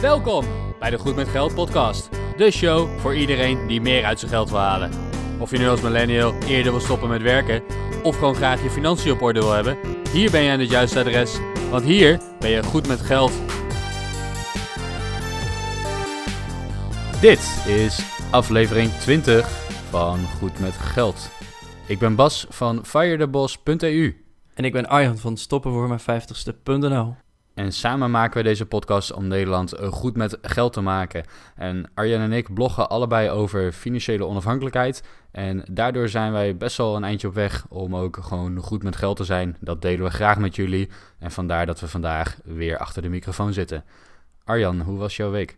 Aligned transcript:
Welkom 0.00 0.44
bij 0.78 0.90
de 0.90 0.98
Goed 0.98 1.16
met 1.16 1.28
Geld 1.28 1.54
podcast. 1.54 2.08
De 2.36 2.50
show 2.50 2.98
voor 2.98 3.14
iedereen 3.14 3.66
die 3.66 3.80
meer 3.80 4.04
uit 4.04 4.18
zijn 4.18 4.30
geld 4.30 4.50
wil 4.50 4.58
halen. 4.58 4.90
Of 5.38 5.50
je 5.50 5.58
nu 5.58 5.68
als 5.68 5.80
millennial 5.80 6.34
eerder 6.42 6.72
wil 6.72 6.80
stoppen 6.80 7.08
met 7.08 7.22
werken 7.22 7.62
of 8.02 8.14
gewoon 8.18 8.34
graag 8.34 8.62
je 8.62 8.70
financiën 8.70 9.12
op 9.12 9.22
orde 9.22 9.40
wil 9.40 9.52
hebben, 9.52 9.78
hier 10.12 10.30
ben 10.30 10.42
je 10.42 10.50
aan 10.50 10.58
het 10.58 10.70
juiste 10.70 10.98
adres, 10.98 11.38
want 11.70 11.84
hier 11.84 12.20
ben 12.38 12.50
je 12.50 12.62
goed 12.62 12.88
met 12.88 13.00
geld. 13.00 13.32
Dit 17.20 17.64
is 17.66 18.02
aflevering 18.30 18.90
20 18.90 19.48
van 19.90 20.18
Goed 20.38 20.58
met 20.58 20.74
Geld. 20.74 21.30
Ik 21.86 21.98
ben 21.98 22.14
Bas 22.14 22.46
van 22.48 22.84
firetheboss.eu 22.84 24.24
En 24.54 24.64
ik 24.64 24.72
ben 24.72 24.88
Arjan 24.88 25.18
van 25.18 25.36
Stoppen 25.36 25.72
voor 25.72 25.88
mijn 25.88 26.00
50ste.nl. 26.00 27.27
en 27.58 27.72
samen 27.72 28.10
maken 28.10 28.36
we 28.36 28.42
deze 28.42 28.66
podcast 28.66 29.12
om 29.12 29.28
Nederland 29.28 29.72
eh, 29.72 29.88
goed 29.92 30.16
met 30.16 30.38
geld 30.42 30.72
te 30.72 30.80
maken. 30.80 31.24
En 31.56 31.90
Arjan 31.94 32.20
en 32.20 32.32
ik 32.32 32.54
bloggen 32.54 32.88
allebei 32.88 33.30
over 33.30 33.72
financiële 33.72 34.26
onafhankelijkheid. 34.26 35.02
En 35.30 35.64
daardoor 35.70 36.08
zijn 36.08 36.32
wij 36.32 36.56
best 36.56 36.76
wel 36.76 36.96
een 36.96 37.04
eindje 37.04 37.28
op 37.28 37.34
weg 37.34 37.66
om 37.68 37.96
ook 37.96 38.18
gewoon 38.20 38.58
goed 38.58 38.82
met 38.82 38.96
geld 38.96 39.16
te 39.16 39.24
zijn. 39.24 39.56
Dat 39.60 39.82
delen 39.82 40.04
we 40.04 40.10
graag 40.10 40.38
met 40.38 40.56
jullie. 40.56 40.88
En 41.18 41.30
vandaar 41.30 41.66
dat 41.66 41.80
we 41.80 41.88
vandaag 41.88 42.38
weer 42.44 42.78
achter 42.78 43.02
de 43.02 43.08
microfoon 43.08 43.52
zitten. 43.52 43.84
Arjan, 44.44 44.80
hoe 44.80 44.98
was 44.98 45.16
jouw 45.16 45.30
week? 45.30 45.56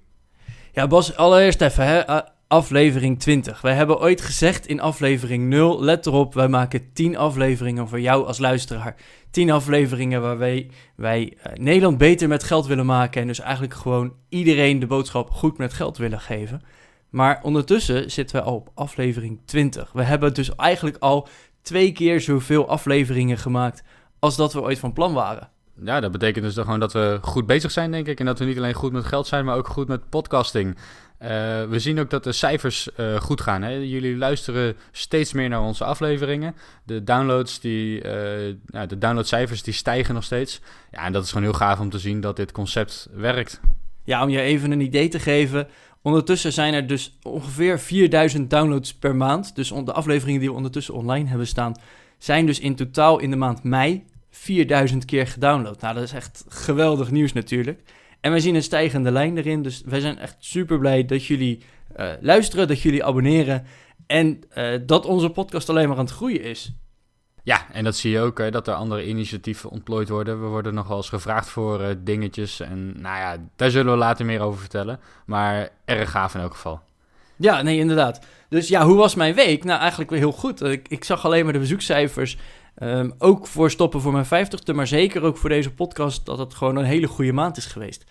Ja, 0.73 0.87
Bas, 0.87 1.17
allereerst 1.17 1.61
even, 1.61 1.87
hè, 1.87 1.99
eh, 1.99 2.21
aflevering 2.51 3.19
20. 3.19 3.61
Wij 3.61 3.75
hebben 3.75 4.01
ooit 4.01 4.21
gezegd 4.21 4.67
in 4.67 4.81
aflevering 4.81 5.49
0, 5.49 5.83
let 5.83 6.07
erop, 6.07 6.35
wij 6.35 6.49
maken 6.49 6.93
10 6.93 7.17
afleveringen 7.17 7.89
voor 7.89 8.01
jou 8.01 8.27
als 8.27 8.39
luisteraar. 8.39 8.97
10 9.31 9.51
afleveringen 9.51 10.23
waar 10.23 10.39
wij, 10.39 10.71
wij 10.97 11.37
eh, 11.43 11.53
Nederland 11.53 11.99
beter 11.99 12.29
met 12.29 12.43
geld 12.43 12.67
willen 12.67 12.87
maken 12.87 13.21
en 13.21 13.27
dus 13.27 13.41
eigenlijk 13.41 13.75
gewoon 13.75 14.13
iedereen 14.29 14.79
de 14.79 14.87
boodschap 14.87 15.31
goed 15.31 15.59
met 15.59 15.73
geld 15.73 15.99
willen 15.99 16.21
geven. 16.21 16.63
Maar 17.11 17.41
ondertussen 17.43 18.11
zitten 18.11 18.37
we 18.37 18.43
al 18.43 18.55
op 18.55 18.71
aflevering 18.75 19.41
20. 19.45 19.93
We 19.93 20.03
hebben 20.03 20.35
dus 20.35 20.55
eigenlijk 20.55 20.97
al 21.01 21.29
twee 21.63 21.93
keer 21.93 22.21
zoveel 22.21 22.69
afleveringen 22.69 23.39
gemaakt 23.39 23.83
als 24.19 24.37
dat 24.37 24.53
we 24.53 24.63
ooit 24.63 24.79
van 24.79 24.93
plan 24.93 25.13
waren. 25.13 25.51
Ja, 25.83 26.01
dat 26.01 26.13
betekent 26.13 26.45
dus 26.45 26.55
dan 26.55 26.65
gewoon 26.65 26.81
dat 26.81 26.93
we 26.93 27.19
goed 27.23 27.47
bezig 27.47 27.71
zijn, 27.71 27.91
denk 27.91 28.07
ik. 28.07 28.21
En 28.21 28.27
dat 28.27 28.39
we 28.39 28.45
niet 28.45 28.57
alleen 28.57 28.75
goed 28.75 28.93
met 28.93 29.05
geld 29.05 29.27
zijn, 29.27 29.45
maar 29.45 29.57
ook 29.57 29.69
goed 29.69 29.89
met 29.89 30.09
podcasting. 30.09 30.77
Eh, 31.21 31.29
we 31.65 31.79
zien 31.79 32.01
ook 32.01 32.11
dat 32.11 32.25
de 32.25 32.33
cijfers 32.33 32.93
eh, 32.93 33.21
goed 33.21 33.41
gaan. 33.41 33.63
Hè? 33.63 33.71
Jullie 33.71 34.17
luisteren 34.17 34.77
steeds 34.93 35.33
meer 35.33 35.49
naar 35.49 35.63
onze 35.63 35.85
afleveringen. 35.85 36.55
De 36.85 37.05
downloads, 37.05 37.61
die, 37.61 38.03
eh, 38.03 38.55
ja, 38.67 38.87
de 38.87 38.99
downloadcijfers 38.99 39.63
die 39.63 39.75
stijgen 39.75 40.15
nog 40.15 40.25
steeds. 40.25 40.61
Ja, 40.91 41.05
en 41.05 41.13
dat 41.13 41.25
is 41.25 41.29
gewoon 41.29 41.45
heel 41.45 41.53
gaaf 41.53 41.81
om 41.81 41.91
te 41.91 41.99
zien 41.99 42.21
dat 42.21 42.37
dit 42.37 42.53
concept 42.53 43.09
werkt. 43.13 43.61
Ja, 44.05 44.23
om 44.23 44.29
je 44.29 44.41
even 44.41 44.71
een 44.71 44.81
idee 44.81 45.09
te 45.09 45.19
geven. 45.19 45.69
Ondertussen 46.03 46.53
zijn 46.53 46.75
er 46.75 46.87
dus 46.87 47.19
ongeveer 47.23 47.79
4000 47.79 48.51
downloads 48.51 48.95
per 48.95 49.17
maand. 49.17 49.55
Dus 49.55 49.69
de 49.69 49.93
afleveringen 49.93 50.41
die 50.41 50.49
we 50.49 50.57
ondertussen 50.57 50.95
online 50.95 51.29
hebben 51.29 51.47
staan, 51.47 51.75
zijn 52.19 52.47
dus 52.47 52.61
in 52.61 52.75
totaal 52.75 53.19
in 53.19 53.31
de 53.31 53.37
maand 53.37 53.63
mei 53.63 54.05
4000 54.31 55.05
keer 55.05 55.27
gedownload. 55.27 55.81
Nou, 55.81 55.95
dat 55.95 56.03
is 56.03 56.13
echt 56.13 56.45
geweldig 56.49 57.11
nieuws 57.11 57.33
natuurlijk. 57.33 57.81
En 58.21 58.31
wij 58.31 58.41
zien 58.41 58.55
een 58.55 58.63
stijgende 58.63 59.11
lijn 59.11 59.37
erin. 59.37 59.63
Dus 59.63 59.83
wij 59.85 60.01
zijn 60.01 60.19
echt 60.19 60.37
super 60.39 60.79
blij 60.79 61.05
dat 61.05 61.25
jullie 61.25 61.63
eh, 61.95 62.09
luisteren, 62.21 62.69
dat 62.69 62.81
jullie 62.81 63.05
abonneren. 63.05 63.67
En 64.07 64.41
eh, 64.51 64.79
dat 64.87 65.07
onze 65.07 65.31
podcast 65.31 65.69
alleen 65.69 65.89
maar 65.89 65.97
aan 65.97 66.05
het 66.05 66.15
groeien 66.15 66.43
is. 66.43 66.73
Ja, 67.43 67.73
en 67.73 67.85
dat 67.85 67.97
zie 67.97 68.11
je 68.11 68.21
ook, 68.21 68.39
hè, 68.39 68.51
dat 68.51 68.69
er 68.69 68.75
andere 68.75 69.07
initiatieven 69.07 69.71
ontplooid 69.71 70.09
worden. 70.09 70.41
We 70.41 70.47
worden 70.47 70.75
nog 70.75 70.89
wel 70.89 70.97
eens 70.97 71.09
gevraagd 71.09 71.49
voor 71.49 71.81
eh, 71.81 71.95
dingetjes. 71.99 72.61
En 72.61 73.01
nou 73.01 73.17
ja, 73.17 73.37
daar 73.57 73.71
zullen 73.71 73.93
we 73.93 73.99
later 73.99 74.25
meer 74.25 74.41
over 74.41 74.61
vertellen. 74.61 75.01
Maar 75.27 75.69
erg 75.85 76.11
gaaf 76.11 76.35
in 76.35 76.41
elk 76.41 76.53
geval. 76.53 76.81
Ja, 77.37 77.63
nee, 77.63 77.79
inderdaad. 77.79 78.21
Dus 78.49 78.69
ja, 78.69 78.85
hoe 78.85 78.97
was 78.97 79.15
mijn 79.15 79.35
week? 79.35 79.65
Nou, 79.65 79.81
eigenlijk 79.81 80.11
weer 80.11 80.19
heel 80.19 80.33
goed. 80.33 80.63
Ik, 80.63 80.89
ik 80.89 81.05
zag 81.05 81.25
alleen 81.25 81.45
maar 81.45 81.53
de 81.53 81.59
bezoekcijfers. 81.59 82.37
Ehm, 82.75 83.11
ook 83.19 83.47
voor 83.47 83.71
stoppen 83.71 84.01
voor 84.01 84.13
mijn 84.13 84.25
50ste, 84.25 84.75
maar 84.75 84.87
zeker 84.87 85.23
ook 85.23 85.37
voor 85.37 85.49
deze 85.49 85.75
podcast, 85.75 86.27
dat 86.27 86.39
het 86.39 86.55
gewoon 86.55 86.77
een 86.77 86.85
hele 86.85 87.09
goede 87.09 87.33
maand 87.33 87.57
is 87.57 87.67
geweest. 87.67 88.05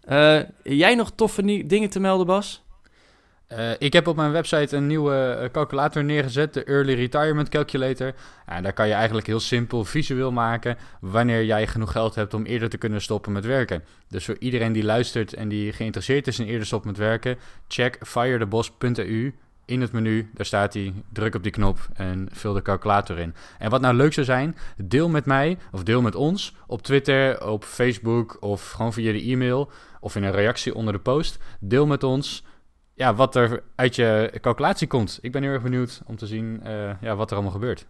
Eh, 0.00 0.40
jij 0.62 0.94
nog 0.94 1.12
toffe 1.14 1.66
dingen 1.66 1.90
te 1.90 2.00
melden, 2.00 2.26
Bas? 2.26 2.66
Eh, 3.48 3.70
ik 3.78 3.92
heb 3.92 4.06
op 4.06 4.16
mijn 4.16 4.32
website 4.32 4.76
een 4.76 4.86
nieuwe 4.86 5.38
eh, 5.40 5.50
calculator 5.50 6.04
neergezet, 6.04 6.54
de 6.54 6.64
Early 6.64 6.94
Retirement 6.94 7.48
Calculator. 7.48 8.12
Ja, 8.46 8.60
daar 8.60 8.72
kan 8.72 8.88
je 8.88 8.94
eigenlijk 8.94 9.26
heel 9.26 9.40
simpel 9.40 9.84
visueel 9.84 10.32
maken 10.32 10.76
wanneer 11.00 11.44
jij 11.44 11.66
genoeg 11.66 11.92
geld 11.92 12.14
hebt 12.14 12.34
om 12.34 12.44
eerder 12.44 12.68
te 12.68 12.78
kunnen 12.78 13.00
stoppen 13.00 13.32
met 13.32 13.44
werken. 13.44 13.84
Dus 14.08 14.24
voor 14.24 14.36
iedereen 14.38 14.72
die 14.72 14.84
luistert 14.84 15.34
en 15.34 15.48
die 15.48 15.72
geïnteresseerd 15.72 16.26
is 16.26 16.38
in 16.38 16.46
eerder 16.46 16.66
stoppen 16.66 16.90
met 16.90 16.98
werken, 17.00 17.38
check 17.68 17.98
firetheboss.eu. 18.00 19.32
In 19.68 19.80
het 19.80 19.92
menu, 19.92 20.30
daar 20.34 20.46
staat 20.46 20.74
hij, 20.74 20.92
druk 21.12 21.34
op 21.34 21.42
die 21.42 21.52
knop 21.52 21.88
en 21.94 22.28
vul 22.32 22.52
de 22.52 22.62
calculator 22.62 23.18
in. 23.18 23.34
En 23.58 23.70
wat 23.70 23.80
nou 23.80 23.94
leuk 23.94 24.12
zou 24.12 24.26
zijn, 24.26 24.56
deel 24.76 25.08
met 25.08 25.24
mij 25.24 25.58
of 25.72 25.82
deel 25.82 26.02
met 26.02 26.14
ons 26.14 26.54
op 26.66 26.82
Twitter, 26.82 27.46
op 27.48 27.64
Facebook 27.64 28.36
of 28.40 28.70
gewoon 28.70 28.92
via 28.92 29.12
de 29.12 29.22
e-mail 29.22 29.70
of 30.00 30.16
in 30.16 30.22
een 30.22 30.32
reactie 30.32 30.74
onder 30.74 30.92
de 30.92 30.98
post. 30.98 31.38
Deel 31.60 31.86
met 31.86 32.02
ons 32.02 32.44
ja, 32.94 33.14
wat 33.14 33.36
er 33.36 33.62
uit 33.74 33.96
je 33.96 34.32
calculatie 34.40 34.86
komt. 34.86 35.18
Ik 35.22 35.32
ben 35.32 35.42
heel 35.42 35.52
erg 35.52 35.62
benieuwd 35.62 36.02
om 36.06 36.16
te 36.16 36.26
zien 36.26 36.60
eh, 36.62 36.90
ja, 37.00 37.16
wat 37.16 37.28
er 37.28 37.34
allemaal 37.34 37.52
gebeurt. 37.52 37.86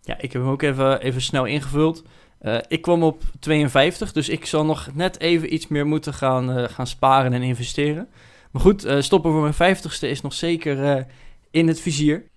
Ja, 0.00 0.14
ik 0.18 0.32
heb 0.32 0.42
hem 0.42 0.50
ook 0.50 0.62
even, 0.62 1.00
even 1.00 1.20
snel 1.20 1.44
ingevuld. 1.44 2.02
Eh, 2.38 2.58
ik 2.68 2.82
kwam 2.82 3.02
op 3.02 3.22
52, 3.38 4.12
dus 4.12 4.28
ik 4.28 4.46
zal 4.46 4.64
nog 4.64 4.88
net 4.94 5.20
even 5.20 5.54
iets 5.54 5.68
meer 5.68 5.86
moeten 5.86 6.14
gaan, 6.14 6.50
eh, 6.50 6.68
gaan 6.68 6.86
sparen 6.86 7.32
en 7.32 7.42
investeren. 7.42 8.08
Maar 8.50 8.62
goed, 8.62 8.84
eh, 8.84 9.00
stoppen 9.00 9.32
voor 9.32 9.40
mijn 9.40 9.76
50ste 9.76 10.08
is 10.08 10.20
nog 10.20 10.32
zeker 10.32 10.84
eh, 10.84 11.04
in 11.50 11.68
het 11.68 11.80
vizier. 11.80 12.28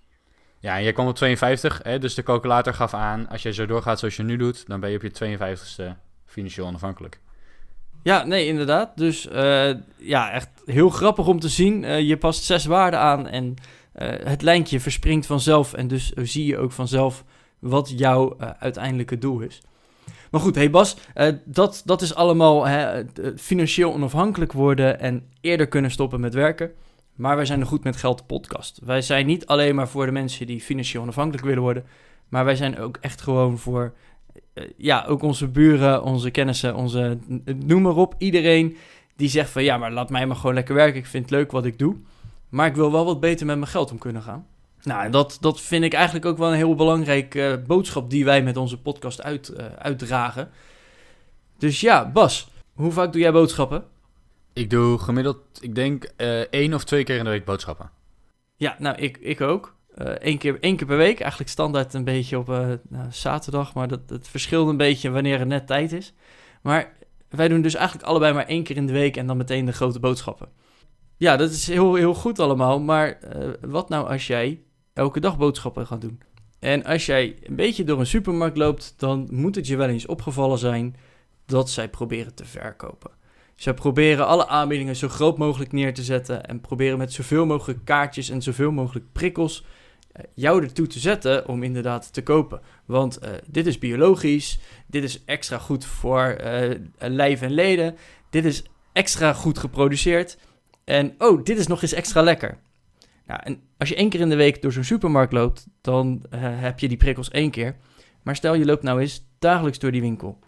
Ja, 0.60 0.76
en 0.76 0.82
jij 0.82 0.92
kwam 0.92 1.06
op 1.06 1.14
52, 1.14 1.80
hè, 1.82 1.98
dus 1.98 2.14
de 2.14 2.22
calculator 2.22 2.74
gaf 2.74 2.94
aan... 2.94 3.28
als 3.28 3.42
je 3.42 3.52
zo 3.52 3.66
doorgaat 3.66 3.98
zoals 3.98 4.16
je 4.16 4.22
nu 4.22 4.36
doet... 4.36 4.66
dan 4.66 4.80
ben 4.80 4.90
je 4.90 4.96
op 4.96 5.02
je 5.02 5.38
52ste 5.38 5.98
financieel 6.26 6.66
onafhankelijk. 6.66 7.20
Ja, 8.02 8.24
nee, 8.24 8.46
inderdaad. 8.46 8.96
Dus 8.96 9.28
eh, 9.28 9.74
ja, 9.96 10.30
echt 10.30 10.48
heel 10.64 10.90
grappig 10.90 11.26
om 11.26 11.40
te 11.40 11.48
zien. 11.48 12.04
Je 12.06 12.16
past 12.16 12.44
zes 12.44 12.64
waarden 12.64 13.00
aan 13.00 13.28
en 13.28 13.54
het 14.24 14.42
lijntje 14.42 14.80
verspringt 14.80 15.26
vanzelf. 15.26 15.72
En 15.72 15.88
dus 15.88 16.12
zie 16.12 16.46
je 16.46 16.58
ook 16.58 16.72
vanzelf 16.72 17.24
wat 17.58 17.92
jouw 17.96 18.36
uiteindelijke 18.58 19.18
doel 19.18 19.40
is. 19.40 19.60
Maar 20.34 20.42
goed, 20.42 20.54
hey 20.54 20.70
Bas, 20.70 20.96
eh, 21.14 21.28
dat, 21.44 21.82
dat 21.84 22.02
is 22.02 22.14
allemaal 22.14 22.66
hè, 22.66 23.00
eh, 23.00 23.04
financieel 23.36 23.92
onafhankelijk 23.92 24.52
worden 24.52 25.00
en 25.00 25.22
eerder 25.40 25.66
kunnen 25.66 25.90
stoppen 25.90 26.20
met 26.20 26.34
werken. 26.34 26.70
Maar 27.14 27.36
wij 27.36 27.44
zijn 27.44 27.60
de 27.60 27.66
Goed 27.66 27.84
met 27.84 27.96
Geld 27.96 28.26
podcast. 28.26 28.80
Wij 28.84 29.02
zijn 29.02 29.26
niet 29.26 29.46
alleen 29.46 29.74
maar 29.74 29.88
voor 29.88 30.06
de 30.06 30.12
mensen 30.12 30.46
die 30.46 30.60
financieel 30.60 31.02
onafhankelijk 31.02 31.46
willen 31.46 31.62
worden. 31.62 31.84
Maar 32.28 32.44
wij 32.44 32.56
zijn 32.56 32.78
ook 32.78 32.98
echt 33.00 33.20
gewoon 33.20 33.58
voor 33.58 33.94
eh, 34.54 34.64
ja, 34.76 35.04
ook 35.08 35.22
onze 35.22 35.48
buren, 35.48 36.02
onze 36.02 36.30
kennissen, 36.30 36.74
onze, 36.74 37.18
noem 37.66 37.82
maar 37.82 37.96
op, 37.96 38.14
iedereen 38.18 38.76
die 39.16 39.28
zegt 39.28 39.50
van 39.50 39.64
ja, 39.64 39.78
maar 39.78 39.92
laat 39.92 40.10
mij 40.10 40.26
maar 40.26 40.36
gewoon 40.36 40.54
lekker 40.54 40.74
werken. 40.74 41.00
Ik 41.00 41.06
vind 41.06 41.24
het 41.24 41.32
leuk 41.32 41.50
wat 41.50 41.64
ik 41.64 41.78
doe. 41.78 41.96
Maar 42.48 42.66
ik 42.66 42.74
wil 42.74 42.92
wel 42.92 43.04
wat 43.04 43.20
beter 43.20 43.46
met 43.46 43.58
mijn 43.58 43.70
geld 43.70 43.90
om 43.90 43.98
kunnen 43.98 44.22
gaan. 44.22 44.46
Nou, 44.84 45.10
dat, 45.10 45.36
dat 45.40 45.60
vind 45.60 45.84
ik 45.84 45.92
eigenlijk 45.92 46.24
ook 46.24 46.38
wel 46.38 46.48
een 46.48 46.56
heel 46.56 46.74
belangrijke 46.74 47.46
eh, 47.46 47.66
boodschap 47.66 48.10
die 48.10 48.24
wij 48.24 48.42
met 48.42 48.56
onze 48.56 48.80
podcast 48.80 49.22
uit, 49.22 49.48
eh, 49.48 49.66
uitdragen. 49.66 50.50
Dus 51.58 51.80
ja, 51.80 52.10
Bas, 52.10 52.50
hoe 52.72 52.92
vaak 52.92 53.12
doe 53.12 53.20
jij 53.20 53.32
boodschappen? 53.32 53.84
Ik 54.52 54.70
doe 54.70 54.98
gemiddeld, 54.98 55.38
ik 55.60 55.74
denk, 55.74 56.04
eh 56.16 56.40
één 56.40 56.74
of 56.74 56.84
twee 56.84 57.04
keer 57.04 57.18
in 57.18 57.24
de 57.24 57.30
week 57.30 57.44
boodschappen. 57.44 57.90
Ja, 58.56 58.76
nou, 58.78 58.96
ik, 58.96 59.16
ik 59.16 59.40
ook. 59.40 59.74
Eén 59.96 60.38
keer, 60.38 60.60
één 60.60 60.76
keer 60.76 60.86
per 60.86 60.96
week. 60.96 61.20
Eigenlijk 61.20 61.50
standaard 61.50 61.94
een 61.94 62.04
beetje 62.04 62.38
op 62.38 62.46
nou, 62.88 63.06
zaterdag. 63.10 63.74
Maar 63.74 63.88
dat, 63.88 64.00
het 64.06 64.28
verschilt 64.28 64.68
een 64.68 64.76
beetje 64.76 65.10
wanneer 65.10 65.40
er 65.40 65.46
net 65.46 65.66
tijd 65.66 65.92
is. 65.92 66.12
Maar 66.62 66.92
wij 67.28 67.48
doen 67.48 67.62
dus 67.62 67.74
eigenlijk 67.74 68.06
allebei 68.06 68.32
maar 68.32 68.46
één 68.46 68.62
keer 68.62 68.76
in 68.76 68.86
de 68.86 68.92
week 68.92 69.16
en 69.16 69.26
dan 69.26 69.36
meteen 69.36 69.64
de 69.64 69.72
grote 69.72 70.00
boodschappen. 70.00 70.48
Ja, 71.16 71.36
dat 71.36 71.50
is 71.50 71.66
heel, 71.66 71.94
heel 71.94 72.14
goed 72.14 72.38
allemaal. 72.38 72.80
Maar 72.80 73.18
wat 73.60 73.88
nou 73.88 74.08
als 74.08 74.26
jij 74.26 74.64
elke 74.94 75.20
dag 75.20 75.38
boodschappen 75.38 75.86
gaat 75.86 76.00
doen? 76.00 76.20
En 76.58 76.84
als 76.84 77.06
jij 77.06 77.36
een 77.42 77.56
beetje 77.56 77.84
door 77.84 78.00
een 78.00 78.06
supermarkt 78.06 78.56
loopt, 78.56 78.94
dan 78.96 79.28
moet 79.30 79.54
het 79.54 79.66
je 79.66 79.76
wel 79.76 79.88
eens 79.88 80.06
opgevallen 80.06 80.58
zijn 80.58 80.96
dat 81.46 81.70
zij 81.70 81.88
proberen 81.88 82.34
te 82.34 82.44
verkopen. 82.44 83.10
Zij 83.56 83.74
proberen 83.74 84.26
alle 84.26 84.46
aanbiedingen 84.46 84.96
zo 84.96 85.08
groot 85.08 85.38
mogelijk 85.38 85.72
neer 85.72 85.94
te 85.94 86.02
zetten 86.02 86.46
en 86.46 86.60
proberen 86.60 86.98
met 86.98 87.12
zoveel 87.12 87.46
mogelijk 87.46 87.84
kaartjes 87.84 88.28
en 88.28 88.42
zoveel 88.42 88.70
mogelijk 88.70 89.04
prikkels 89.12 89.64
eh, 90.12 90.24
jou 90.34 90.62
ertoe 90.62 90.86
te 90.86 90.98
zetten 90.98 91.48
om 91.48 91.62
inderdaad 91.62 92.12
te 92.12 92.22
kopen. 92.22 92.60
Want 92.84 93.18
eh, 93.18 93.30
dit 93.46 93.66
is 93.66 93.78
biologisch, 93.78 94.58
dit 94.86 95.04
is 95.04 95.24
extra 95.24 95.58
goed 95.58 95.84
voor 95.84 96.22
eh, 96.22 96.78
lijf 96.98 97.42
en 97.42 97.52
leden, 97.52 97.96
dit 98.30 98.44
is 98.44 98.64
extra 98.92 99.32
goed 99.32 99.58
geproduceerd 99.58 100.38
en 100.84 101.14
oh, 101.18 101.44
dit 101.44 101.58
is 101.58 101.66
nog 101.66 101.82
eens 101.82 101.92
extra 101.92 102.22
lekker. 102.22 102.58
Nou, 103.26 103.40
en 103.44 103.60
als 103.78 103.88
je 103.88 103.94
één 103.94 104.08
keer 104.08 104.20
in 104.20 104.28
de 104.28 104.36
week 104.36 104.62
door 104.62 104.72
zo'n 104.72 104.84
supermarkt 104.84 105.32
loopt, 105.32 105.66
dan 105.80 106.24
eh, 106.30 106.40
heb 106.42 106.78
je 106.78 106.88
die 106.88 106.96
prikkels 106.96 107.30
één 107.30 107.50
keer. 107.50 107.76
Maar 108.22 108.36
stel 108.36 108.54
je 108.54 108.64
loopt 108.64 108.82
nou 108.82 109.00
eens 109.00 109.26
dagelijks 109.38 109.78
door 109.78 109.92
die 109.92 110.00
winkel. 110.00 110.38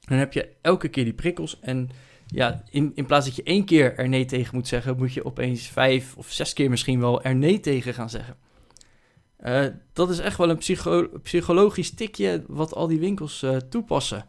Dan 0.00 0.18
heb 0.18 0.32
je 0.32 0.48
elke 0.60 0.88
keer 0.88 1.04
die 1.04 1.12
prikkels 1.12 1.60
en 1.60 1.90
ja, 2.26 2.62
in, 2.70 2.92
in 2.94 3.06
plaats 3.06 3.26
dat 3.26 3.36
je 3.36 3.42
één 3.42 3.64
keer 3.64 3.98
er 3.98 4.08
nee 4.08 4.24
tegen 4.24 4.54
moet 4.54 4.68
zeggen, 4.68 4.96
moet 4.96 5.12
je 5.12 5.24
opeens 5.24 5.66
vijf 5.66 6.16
of 6.16 6.30
zes 6.30 6.52
keer 6.52 6.70
misschien 6.70 7.00
wel 7.00 7.22
er 7.22 7.34
nee 7.34 7.60
tegen 7.60 7.94
gaan 7.94 8.10
zeggen. 8.10 8.36
Uh, 9.44 9.66
dat 9.92 10.10
is 10.10 10.18
echt 10.18 10.38
wel 10.38 10.50
een 10.50 10.58
psycho 10.58 11.08
psychologisch 11.22 11.94
tikje 11.94 12.44
wat 12.46 12.74
al 12.74 12.86
die 12.86 12.98
winkels 12.98 13.42
uh, 13.42 13.56
toepassen. 13.56 14.26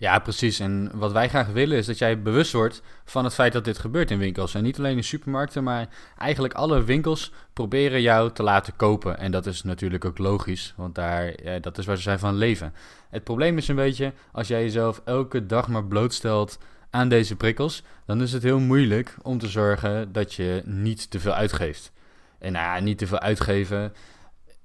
Ja, 0.00 0.18
precies. 0.18 0.60
En 0.60 0.90
wat 0.94 1.12
wij 1.12 1.28
graag 1.28 1.46
willen 1.46 1.76
is 1.76 1.86
dat 1.86 1.98
jij 1.98 2.22
bewust 2.22 2.52
wordt 2.52 2.82
van 3.04 3.24
het 3.24 3.34
feit 3.34 3.52
dat 3.52 3.64
dit 3.64 3.78
gebeurt 3.78 4.10
in 4.10 4.18
winkels. 4.18 4.54
En 4.54 4.62
niet 4.62 4.78
alleen 4.78 4.96
in 4.96 5.04
supermarkten, 5.04 5.64
maar 5.64 5.88
eigenlijk 6.18 6.54
alle 6.54 6.84
winkels 6.84 7.32
proberen 7.52 8.02
jou 8.02 8.32
te 8.32 8.42
laten 8.42 8.76
kopen. 8.76 9.18
En 9.18 9.30
dat 9.30 9.46
is 9.46 9.62
natuurlijk 9.62 10.04
ook 10.04 10.18
logisch, 10.18 10.74
want 10.76 10.94
daar, 10.94 11.42
ja, 11.42 11.58
dat 11.58 11.78
is 11.78 11.86
waar 11.86 11.96
ze 11.96 12.02
zijn 12.02 12.18
van 12.18 12.34
leven. 12.34 12.72
Het 13.10 13.24
probleem 13.24 13.56
is 13.56 13.68
een 13.68 13.76
beetje, 13.76 14.12
als 14.32 14.48
jij 14.48 14.62
jezelf 14.62 15.02
elke 15.04 15.46
dag 15.46 15.68
maar 15.68 15.84
blootstelt 15.84 16.58
aan 16.90 17.08
deze 17.08 17.36
prikkels, 17.36 17.82
dan 18.06 18.22
is 18.22 18.32
het 18.32 18.42
heel 18.42 18.60
moeilijk 18.60 19.16
om 19.22 19.38
te 19.38 19.48
zorgen 19.48 20.12
dat 20.12 20.34
je 20.34 20.62
niet 20.64 21.10
te 21.10 21.20
veel 21.20 21.34
uitgeeft. 21.34 21.92
En 22.38 22.52
nou 22.52 22.64
ja, 22.64 22.82
niet 22.84 22.98
te 22.98 23.06
veel 23.06 23.20
uitgeven 23.20 23.92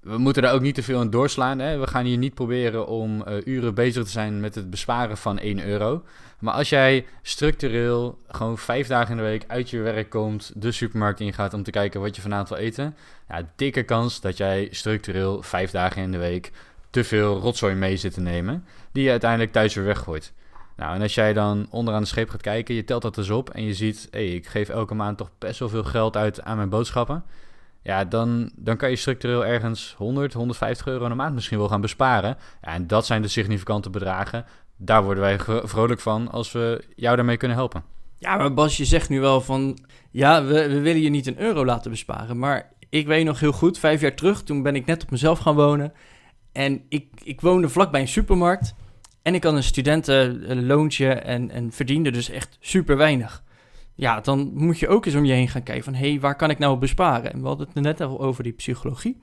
we 0.05 0.17
moeten 0.17 0.43
daar 0.43 0.53
ook 0.53 0.61
niet 0.61 0.75
te 0.75 0.83
veel 0.83 1.01
in 1.01 1.09
doorslaan. 1.09 1.59
Hè? 1.59 1.77
We 1.77 1.87
gaan 1.87 2.05
hier 2.05 2.17
niet 2.17 2.33
proberen 2.33 2.87
om 2.87 3.23
uh, 3.27 3.45
uren 3.45 3.73
bezig 3.73 4.03
te 4.03 4.09
zijn 4.09 4.39
met 4.39 4.55
het 4.55 4.69
besparen 4.69 5.17
van 5.17 5.39
1 5.39 5.67
euro. 5.67 6.03
Maar 6.39 6.53
als 6.53 6.69
jij 6.69 7.05
structureel 7.21 8.19
gewoon 8.27 8.57
vijf 8.57 8.87
dagen 8.87 9.11
in 9.11 9.17
de 9.17 9.23
week 9.23 9.43
uit 9.47 9.69
je 9.69 9.79
werk 9.79 10.09
komt, 10.09 10.51
de 10.55 10.71
supermarkt 10.71 11.19
ingaat 11.19 11.53
om 11.53 11.63
te 11.63 11.71
kijken 11.71 12.01
wat 12.01 12.15
je 12.15 12.21
vanavond 12.21 12.49
wil 12.49 12.57
eten, 12.57 12.95
ja, 13.29 13.49
dikke 13.55 13.83
kans 13.83 14.21
dat 14.21 14.37
jij 14.37 14.67
structureel 14.71 15.41
vijf 15.41 15.71
dagen 15.71 16.01
in 16.01 16.11
de 16.11 16.17
week 16.17 16.51
te 16.89 17.03
veel 17.03 17.39
rotzooi 17.39 17.75
mee 17.75 17.97
zit 17.97 18.13
te 18.13 18.21
nemen, 18.21 18.65
die 18.91 19.03
je 19.03 19.09
uiteindelijk 19.09 19.51
thuis 19.51 19.75
weer 19.75 19.85
weggooit. 19.85 20.33
Nou, 20.75 20.95
en 20.95 21.01
als 21.01 21.15
jij 21.15 21.33
dan 21.33 21.67
onderaan 21.69 22.01
de 22.01 22.07
scheep 22.07 22.29
gaat 22.29 22.41
kijken, 22.41 22.75
je 22.75 22.83
telt 22.83 23.01
dat 23.01 23.15
dus 23.15 23.29
op 23.29 23.49
en 23.49 23.63
je 23.63 23.73
ziet, 23.73 24.07
hé, 24.11 24.27
hey, 24.27 24.35
ik 24.35 24.47
geef 24.47 24.69
elke 24.69 24.93
maand 24.93 25.17
toch 25.17 25.29
best 25.37 25.59
wel 25.59 25.69
veel 25.69 25.83
geld 25.83 26.17
uit 26.17 26.41
aan 26.41 26.57
mijn 26.57 26.69
boodschappen 26.69 27.23
ja, 27.85 28.05
dan, 28.05 28.51
dan 28.55 28.77
kan 28.77 28.89
je 28.89 28.95
structureel 28.95 29.45
ergens 29.45 29.93
100, 29.97 30.33
150 30.33 30.87
euro 30.87 31.05
een 31.05 31.15
maand 31.15 31.33
misschien 31.33 31.57
wel 31.57 31.67
gaan 31.67 31.81
besparen. 31.81 32.37
En 32.61 32.87
dat 32.87 33.05
zijn 33.05 33.21
de 33.21 33.27
significante 33.27 33.89
bedragen. 33.89 34.45
Daar 34.77 35.03
worden 35.03 35.23
wij 35.23 35.39
vrolijk 35.63 35.99
van 35.99 36.31
als 36.31 36.51
we 36.51 36.83
jou 36.95 37.15
daarmee 37.15 37.37
kunnen 37.37 37.57
helpen. 37.57 37.83
Ja, 38.17 38.37
maar 38.37 38.53
Bas, 38.53 38.77
je 38.77 38.85
zegt 38.85 39.09
nu 39.09 39.19
wel 39.19 39.41
van... 39.41 39.77
Ja, 40.11 40.43
we, 40.43 40.69
we 40.69 40.79
willen 40.79 41.01
je 41.01 41.09
niet 41.09 41.27
een 41.27 41.39
euro 41.39 41.65
laten 41.65 41.91
besparen. 41.91 42.39
Maar 42.39 42.71
ik 42.89 43.07
weet 43.07 43.25
nog 43.25 43.39
heel 43.39 43.51
goed, 43.51 43.79
vijf 43.79 44.01
jaar 44.01 44.15
terug, 44.15 44.43
toen 44.43 44.63
ben 44.63 44.75
ik 44.75 44.85
net 44.85 45.03
op 45.03 45.11
mezelf 45.11 45.39
gaan 45.39 45.55
wonen. 45.55 45.93
En 46.51 46.81
ik, 46.89 47.07
ik 47.23 47.41
woonde 47.41 47.69
vlakbij 47.69 48.01
een 48.01 48.07
supermarkt. 48.07 48.75
En 49.21 49.35
ik 49.35 49.43
had 49.43 49.53
een 49.53 49.63
studentenloontje 49.63 51.13
en, 51.13 51.51
en 51.51 51.71
verdiende 51.71 52.11
dus 52.11 52.29
echt 52.29 52.57
super 52.59 52.97
weinig 52.97 53.43
ja, 53.95 54.21
dan 54.21 54.51
moet 54.53 54.79
je 54.79 54.87
ook 54.87 55.05
eens 55.05 55.15
om 55.15 55.25
je 55.25 55.33
heen 55.33 55.47
gaan 55.47 55.63
kijken 55.63 55.83
van... 55.83 55.93
hé, 55.93 56.09
hey, 56.09 56.19
waar 56.19 56.35
kan 56.35 56.49
ik 56.49 56.57
nou 56.57 56.77
besparen? 56.77 57.33
En 57.33 57.41
we 57.41 57.47
hadden 57.47 57.67
het 57.73 57.83
net 57.83 58.01
al 58.01 58.19
over 58.19 58.43
die 58.43 58.53
psychologie. 58.53 59.21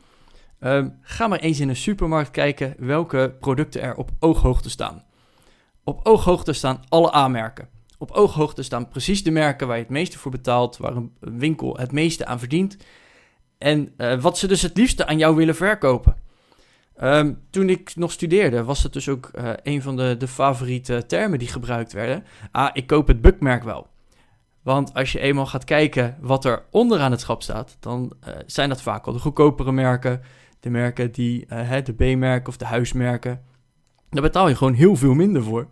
Ehm, 0.59 0.89
ga 1.01 1.27
maar 1.27 1.39
eens 1.39 1.61
in 1.61 1.69
een 1.69 1.77
supermarkt 1.77 2.31
kijken 2.31 2.75
welke 2.79 3.37
producten 3.41 3.83
er 3.83 3.95
op 3.95 4.11
ooghoogte 4.19 4.71
staan. 4.71 5.05
Op 5.85 6.01
ooghoogte 6.03 6.53
staan 6.53 6.81
alle 6.89 7.13
aanmerken. 7.13 7.69
Op 7.99 8.11
ooghoogte 8.11 8.63
staan 8.63 8.89
precies 8.89 9.23
de 9.23 9.31
merken 9.31 9.67
waar 9.67 9.77
je 9.77 9.83
het 9.83 9.93
meeste 9.93 10.19
voor 10.19 10.31
betaalt... 10.31 10.77
waar 10.77 10.97
een 10.97 11.13
winkel 11.21 11.77
het 11.77 11.93
meeste 11.93 12.27
aan 12.27 12.39
verdient... 12.39 12.77
en 13.59 13.93
uh, 13.97 14.21
wat 14.21 14.39
ze 14.39 14.47
dus 14.47 14.63
het 14.63 14.77
liefste 14.77 15.07
aan 15.07 15.19
jou 15.19 15.37
willen 15.37 15.55
verkopen. 15.55 16.17
Um, 17.03 17.39
toen 17.51 17.69
ik 17.69 17.97
nog 17.97 18.13
studeerde, 18.13 18.65
was 18.65 18.83
het 18.83 18.93
dus 18.93 19.09
ook 19.09 19.31
uh, 19.35 19.51
een 19.63 19.83
van 19.83 19.97
de, 19.97 20.17
de 20.19 20.29
favoriete 20.29 21.07
termen 21.07 21.39
die 21.39 21.49
gebruikt 21.49 21.93
werden. 21.93 22.25
Ah, 22.51 22.71
ik 22.73 22.87
koop 22.87 23.07
het 23.07 23.21
bukmerk 23.21 23.63
wel. 23.63 23.91
Want 24.63 24.95
als 24.95 25.13
je 25.13 25.21
eenmaal 25.21 25.47
gaat 25.47 25.65
kijken 25.65 26.17
wat 26.21 26.45
er 26.45 26.65
onderaan 26.71 27.11
het 27.11 27.21
schap 27.21 27.43
staat, 27.43 27.77
dan 27.81 28.13
uh, 28.29 28.35
zijn 28.47 28.69
dat 28.69 28.83
vaak 28.83 29.07
al 29.07 29.13
de 29.13 29.19
goedkopere 29.19 29.73
merken. 29.73 30.21
De 30.61 30.71
merken 30.71 31.13
die, 31.13 31.47
uh, 31.53 31.77
de 31.85 31.93
B-merken 31.93 32.49
of 32.49 32.57
de 32.57 32.65
huismerken. 32.65 33.43
Daar 34.11 34.23
betaal 34.23 34.49
je 34.49 34.57
gewoon 34.57 34.75
heel 34.75 34.97
veel 34.97 35.15
minder 35.15 35.43
voor. 35.43 35.69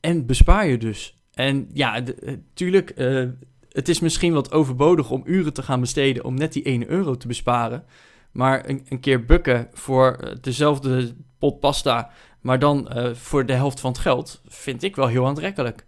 En 0.00 0.26
bespaar 0.26 0.66
je 0.66 0.78
dus. 0.78 1.16
En 1.32 1.68
ja, 1.72 2.02
natuurlijk, 2.24 2.92
uh, 2.96 3.28
het 3.68 3.88
is 3.88 4.00
misschien 4.00 4.32
wat 4.32 4.52
overbodig 4.52 5.10
om 5.10 5.22
uren 5.24 5.52
te 5.52 5.62
gaan 5.62 5.80
besteden 5.80 6.24
om 6.24 6.34
net 6.34 6.52
die 6.52 6.62
1 6.62 6.90
euro 6.90 7.16
te 7.16 7.26
besparen. 7.26 7.84
Maar 8.32 8.68
een, 8.68 8.86
een 8.88 9.00
keer 9.00 9.24
bukken 9.24 9.68
voor 9.72 10.36
dezelfde 10.40 11.14
pot 11.38 11.60
pasta, 11.60 12.10
maar 12.40 12.58
dan 12.58 12.88
voor 13.12 13.46
de 13.46 13.52
helft 13.52 13.80
van 13.80 13.90
het 13.90 14.00
geld, 14.00 14.42
vind 14.46 14.82
ik 14.82 14.96
wel 14.96 15.06
heel 15.06 15.26
aantrekkelijk. 15.26 15.87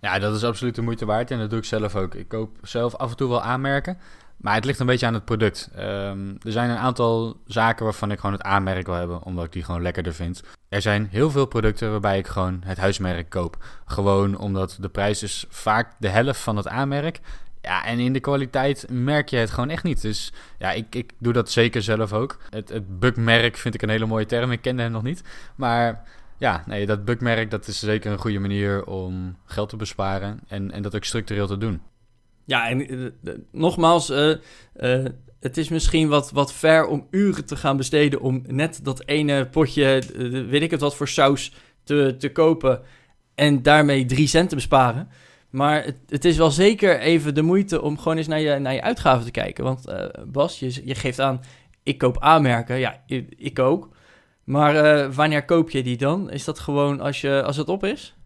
Ja, 0.00 0.18
dat 0.18 0.34
is 0.34 0.44
absoluut 0.44 0.74
de 0.74 0.82
moeite 0.82 1.04
waard 1.04 1.30
en 1.30 1.38
dat 1.38 1.50
doe 1.50 1.58
ik 1.58 1.64
zelf 1.64 1.96
ook. 1.96 2.14
Ik 2.14 2.28
koop 2.28 2.56
zelf 2.62 2.94
af 2.94 3.10
en 3.10 3.16
toe 3.16 3.28
wel 3.28 3.42
aanmerken, 3.42 3.98
maar 4.36 4.54
het 4.54 4.64
ligt 4.64 4.78
een 4.78 4.86
beetje 4.86 5.06
aan 5.06 5.14
het 5.14 5.24
product. 5.24 5.70
Um, 5.78 6.38
er 6.42 6.52
zijn 6.52 6.70
een 6.70 6.76
aantal 6.76 7.36
zaken 7.46 7.84
waarvan 7.84 8.10
ik 8.10 8.18
gewoon 8.18 8.34
het 8.34 8.44
aanmerk 8.44 8.86
wil 8.86 8.94
hebben, 8.94 9.22
omdat 9.22 9.44
ik 9.44 9.52
die 9.52 9.64
gewoon 9.64 9.82
lekkerder 9.82 10.14
vind. 10.14 10.42
Er 10.68 10.82
zijn 10.82 11.08
heel 11.10 11.30
veel 11.30 11.46
producten 11.46 11.90
waarbij 11.90 12.18
ik 12.18 12.26
gewoon 12.26 12.62
het 12.64 12.78
huismerk 12.78 13.30
koop. 13.30 13.56
Gewoon 13.84 14.38
omdat 14.38 14.76
de 14.80 14.88
prijs 14.88 15.22
is 15.22 15.44
vaak 15.48 15.92
de 15.98 16.08
helft 16.08 16.40
van 16.40 16.56
het 16.56 16.68
aanmerk. 16.68 17.20
Ja, 17.62 17.84
en 17.84 17.98
in 17.98 18.12
de 18.12 18.20
kwaliteit 18.20 18.86
merk 18.90 19.28
je 19.28 19.36
het 19.36 19.50
gewoon 19.50 19.70
echt 19.70 19.82
niet. 19.82 20.02
Dus 20.02 20.32
ja, 20.58 20.70
ik, 20.70 20.94
ik 20.94 21.12
doe 21.18 21.32
dat 21.32 21.50
zeker 21.50 21.82
zelf 21.82 22.12
ook. 22.12 22.38
Het, 22.50 22.68
het 22.68 22.98
bukmerk 22.98 23.56
vind 23.56 23.74
ik 23.74 23.82
een 23.82 23.88
hele 23.88 24.06
mooie 24.06 24.26
term. 24.26 24.52
Ik 24.52 24.62
kende 24.62 24.82
hem 24.82 24.92
nog 24.92 25.02
niet. 25.02 25.22
Maar 25.54 26.02
ja, 26.40 26.64
nee, 26.66 26.86
dat 26.86 27.04
bukmerk 27.04 27.50
dat 27.50 27.66
is 27.66 27.78
zeker 27.78 28.12
een 28.12 28.18
goede 28.18 28.38
manier 28.38 28.84
om 28.84 29.36
geld 29.44 29.68
te 29.68 29.76
besparen 29.76 30.40
en, 30.48 30.70
en 30.70 30.82
dat 30.82 30.94
ook 30.96 31.04
structureel 31.04 31.46
te 31.46 31.58
doen. 31.58 31.80
Ja, 32.44 32.68
en 32.68 32.94
uh, 32.94 33.10
nogmaals, 33.52 34.10
uh, 34.10 34.34
uh, 34.80 35.04
het 35.40 35.56
is 35.56 35.68
misschien 35.68 36.08
wat, 36.08 36.30
wat 36.30 36.52
ver 36.52 36.86
om 36.86 37.06
uren 37.10 37.44
te 37.44 37.56
gaan 37.56 37.76
besteden 37.76 38.20
om 38.20 38.42
net 38.46 38.80
dat 38.82 39.06
ene 39.06 39.48
potje, 39.48 40.02
weet 40.48 40.62
ik 40.62 40.70
het 40.70 40.80
wat 40.80 40.96
voor 40.96 41.08
saus, 41.08 41.52
te, 41.84 42.14
te 42.18 42.32
kopen 42.32 42.80
en 43.34 43.62
daarmee 43.62 44.04
drie 44.04 44.26
cent 44.26 44.48
te 44.48 44.54
besparen. 44.54 45.08
Maar 45.50 45.84
het, 45.84 45.96
het, 46.08 46.24
is 46.24 46.36
wel 46.36 46.50
zeker 46.50 47.00
even 47.00 47.34
de 47.34 47.42
moeite 47.42 47.82
om 47.82 47.98
gewoon 47.98 48.16
eens 48.16 48.26
naar 48.26 48.40
je, 48.40 48.58
naar 48.58 48.74
je 48.74 48.82
uitgaven 48.82 49.24
te 49.24 49.30
kijken. 49.30 49.64
Want 49.64 49.84
Bas, 50.26 50.58
je, 50.58 50.80
je 50.84 50.94
geeft 50.94 51.20
aan, 51.20 51.40
ik 51.82 51.98
koop 51.98 52.18
aanmerken. 52.20 52.78
Ja, 52.78 53.02
ik 53.36 53.58
ook. 53.58 53.98
Maar 54.50 54.74
uh, 54.74 55.14
wanneer 55.14 55.44
koop 55.44 55.70
je 55.70 55.82
die 55.82 55.96
dan? 55.96 56.30
Is 56.30 56.44
dat 56.44 56.58
gewoon 56.58 57.00
als, 57.00 57.20
je, 57.20 57.42
als 57.42 57.56
het 57.56 57.68
op 57.68 57.84
is? 57.84 58.16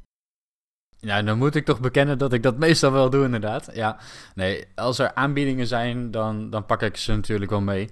Ja, 0.98 1.22
dan 1.22 1.38
moet 1.38 1.54
ik 1.54 1.64
toch 1.64 1.80
bekennen 1.80 2.18
dat 2.18 2.32
ik 2.32 2.42
dat 2.42 2.58
meestal 2.58 2.92
wel 2.92 3.10
doe, 3.10 3.24
inderdaad. 3.24 3.70
Ja, 3.72 3.98
nee, 4.34 4.64
als 4.74 4.98
er 4.98 5.14
aanbiedingen 5.14 5.66
zijn, 5.66 6.10
dan, 6.10 6.50
dan 6.50 6.66
pak 6.66 6.82
ik 6.82 6.96
ze 6.96 7.14
natuurlijk 7.14 7.50
wel 7.50 7.60
mee. 7.60 7.88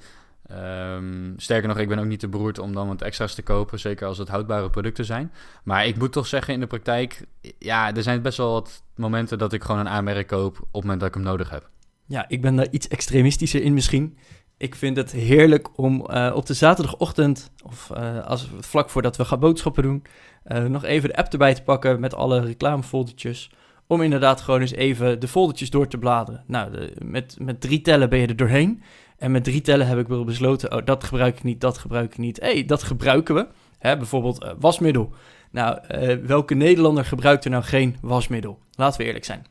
Um, 0.51 1.35
sterker 1.37 1.69
nog, 1.69 1.79
ik 1.79 1.89
ben 1.89 1.99
ook 1.99 2.05
niet 2.05 2.21
te 2.21 2.29
beroerd 2.29 2.59
om 2.59 2.75
dan 2.75 2.89
wat 2.89 3.03
extra's 3.03 3.35
te 3.35 3.43
kopen, 3.43 3.79
zeker 3.79 4.07
als 4.07 4.19
het 4.19 4.29
houdbare 4.29 4.71
producten 4.71 5.05
zijn. 5.05 5.33
Maar 5.65 5.87
ik 5.87 5.99
moet 5.99 6.12
toch 6.12 6.27
zeggen, 6.27 6.55
in 6.55 6.61
de 6.61 6.67
praktijk, 6.67 7.27
ja, 7.59 7.95
er 7.95 8.03
zijn 8.03 8.23
best 8.23 8.39
wel 8.39 8.53
wat 8.53 8.83
momenten 8.95 9.39
dat 9.39 9.53
ik 9.53 9.62
gewoon 9.62 9.81
een 9.81 9.89
aanmerk 9.89 10.27
koop 10.27 10.57
op 10.59 10.73
het 10.73 10.83
moment 10.83 11.01
dat 11.01 11.09
ik 11.09 11.15
hem 11.15 11.25
nodig 11.25 11.51
heb. 11.51 11.71
Ja, 12.07 12.29
ik 12.29 12.41
ben 12.41 12.57
daar 12.57 12.71
iets 12.71 12.89
extremistischer 12.89 13.62
in 13.62 13.75
misschien. 13.75 14.17
Ik 14.62 14.75
vind 14.75 14.97
het 14.97 15.12
heerlijk 15.12 15.69
om 15.78 16.07
uh, 16.11 16.33
op 16.35 16.47
de 16.47 16.54
zaterdagochtend, 16.54 17.50
of 17.64 17.90
uh, 17.97 18.26
als, 18.26 18.49
vlak 18.61 18.90
voordat 18.90 19.16
we 19.16 19.25
gaan 19.25 19.40
boodschappen 19.40 19.83
doen, 19.83 20.02
uh, 20.47 20.64
nog 20.64 20.85
even 20.85 21.09
de 21.09 21.16
app 21.16 21.33
erbij 21.33 21.54
te 21.54 21.62
pakken 21.62 22.00
met 22.00 22.14
alle 22.14 22.40
reclamefoldertjes. 22.40 23.50
Om 23.87 24.02
inderdaad 24.02 24.40
gewoon 24.40 24.61
eens 24.61 24.73
even 24.73 25.21
de 25.21 25.28
foldertjes 25.28 25.71
door 25.71 25.88
te 25.88 25.99
bladeren. 25.99 26.45
Nou, 26.47 26.90
met, 27.04 27.37
met 27.38 27.61
drie 27.61 27.81
tellen 27.81 28.09
ben 28.09 28.19
je 28.19 28.26
er 28.26 28.37
doorheen. 28.37 28.83
En 29.19 29.31
met 29.31 29.45
drie 29.45 29.61
tellen 29.61 29.87
heb 29.87 29.99
ik 29.99 30.09
wel 30.09 30.25
besloten, 30.25 30.73
oh, 30.73 30.85
dat 30.85 31.04
gebruik 31.04 31.37
ik 31.37 31.42
niet, 31.42 31.61
dat 31.61 31.78
gebruik 31.78 32.12
ik 32.12 32.19
niet. 32.19 32.40
Hé, 32.40 32.52
hey, 32.52 32.64
dat 32.64 32.83
gebruiken 32.83 33.35
we. 33.35 33.47
Hè, 33.78 33.97
bijvoorbeeld 33.97 34.54
wasmiddel. 34.59 35.12
Nou, 35.50 35.78
welke 36.23 36.54
Nederlander 36.54 37.04
gebruikt 37.04 37.45
er 37.45 37.50
nou 37.50 37.62
geen 37.62 37.97
wasmiddel? 38.00 38.59
Laten 38.75 39.00
we 39.00 39.07
eerlijk 39.07 39.25
zijn. 39.25 39.47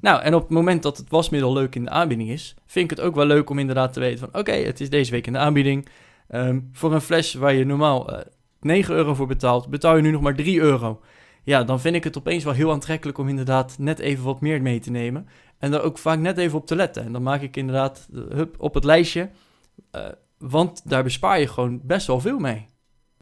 Nou, 0.00 0.22
en 0.22 0.34
op 0.34 0.40
het 0.40 0.50
moment 0.50 0.82
dat 0.82 0.96
het 0.96 1.10
wasmiddel 1.10 1.52
leuk 1.52 1.74
in 1.74 1.84
de 1.84 1.90
aanbieding 1.90 2.30
is, 2.30 2.54
vind 2.66 2.90
ik 2.90 2.96
het 2.96 3.06
ook 3.06 3.14
wel 3.14 3.26
leuk 3.26 3.50
om 3.50 3.58
inderdaad 3.58 3.92
te 3.92 4.00
weten 4.00 4.18
van, 4.18 4.40
oké, 4.40 4.52
het 4.52 4.80
is 4.80 4.90
deze 4.90 5.10
week 5.10 5.26
in 5.26 5.32
de 5.32 5.38
aanbieding. 5.38 5.88
Ehm, 6.28 6.60
voor 6.72 6.94
een 6.94 7.00
fles 7.00 7.34
waar 7.34 7.54
je 7.54 7.64
normaal 7.64 8.12
uh, 8.12 8.18
eh, 8.18 8.26
9 8.60 8.94
euro 8.94 9.14
voor 9.14 9.26
betaalt, 9.26 9.68
betaal 9.68 9.96
je 9.96 10.02
nu 10.02 10.10
nog 10.10 10.20
maar 10.20 10.34
3 10.34 10.60
euro. 10.60 11.00
Ja, 11.42 11.64
dan 11.64 11.80
vind 11.80 11.96
ik 11.96 12.04
het 12.04 12.18
opeens 12.18 12.44
wel 12.44 12.52
heel 12.52 12.72
aantrekkelijk 12.72 13.18
om 13.18 13.28
inderdaad 13.28 13.76
net 13.78 13.98
even 13.98 14.24
wat 14.24 14.40
meer 14.40 14.62
mee 14.62 14.78
te 14.78 14.90
nemen. 14.90 15.28
En 15.58 15.70
daar 15.70 15.82
ook 15.82 15.98
vaak 15.98 16.18
net 16.18 16.38
even 16.38 16.58
op 16.58 16.66
te 16.66 16.76
letten. 16.76 17.04
En 17.04 17.12
dan 17.12 17.22
maak 17.22 17.40
ik 17.40 17.56
inderdaad 17.56 18.08
hup, 18.12 18.54
op 18.58 18.74
het 18.74 18.84
lijstje, 18.84 19.30
uh, 19.92 20.02
want 20.38 20.88
daar 20.88 21.02
bespaar 21.02 21.40
je 21.40 21.48
gewoon 21.48 21.80
best 21.82 22.06
wel 22.06 22.20
veel 22.20 22.38
mee 22.38 22.68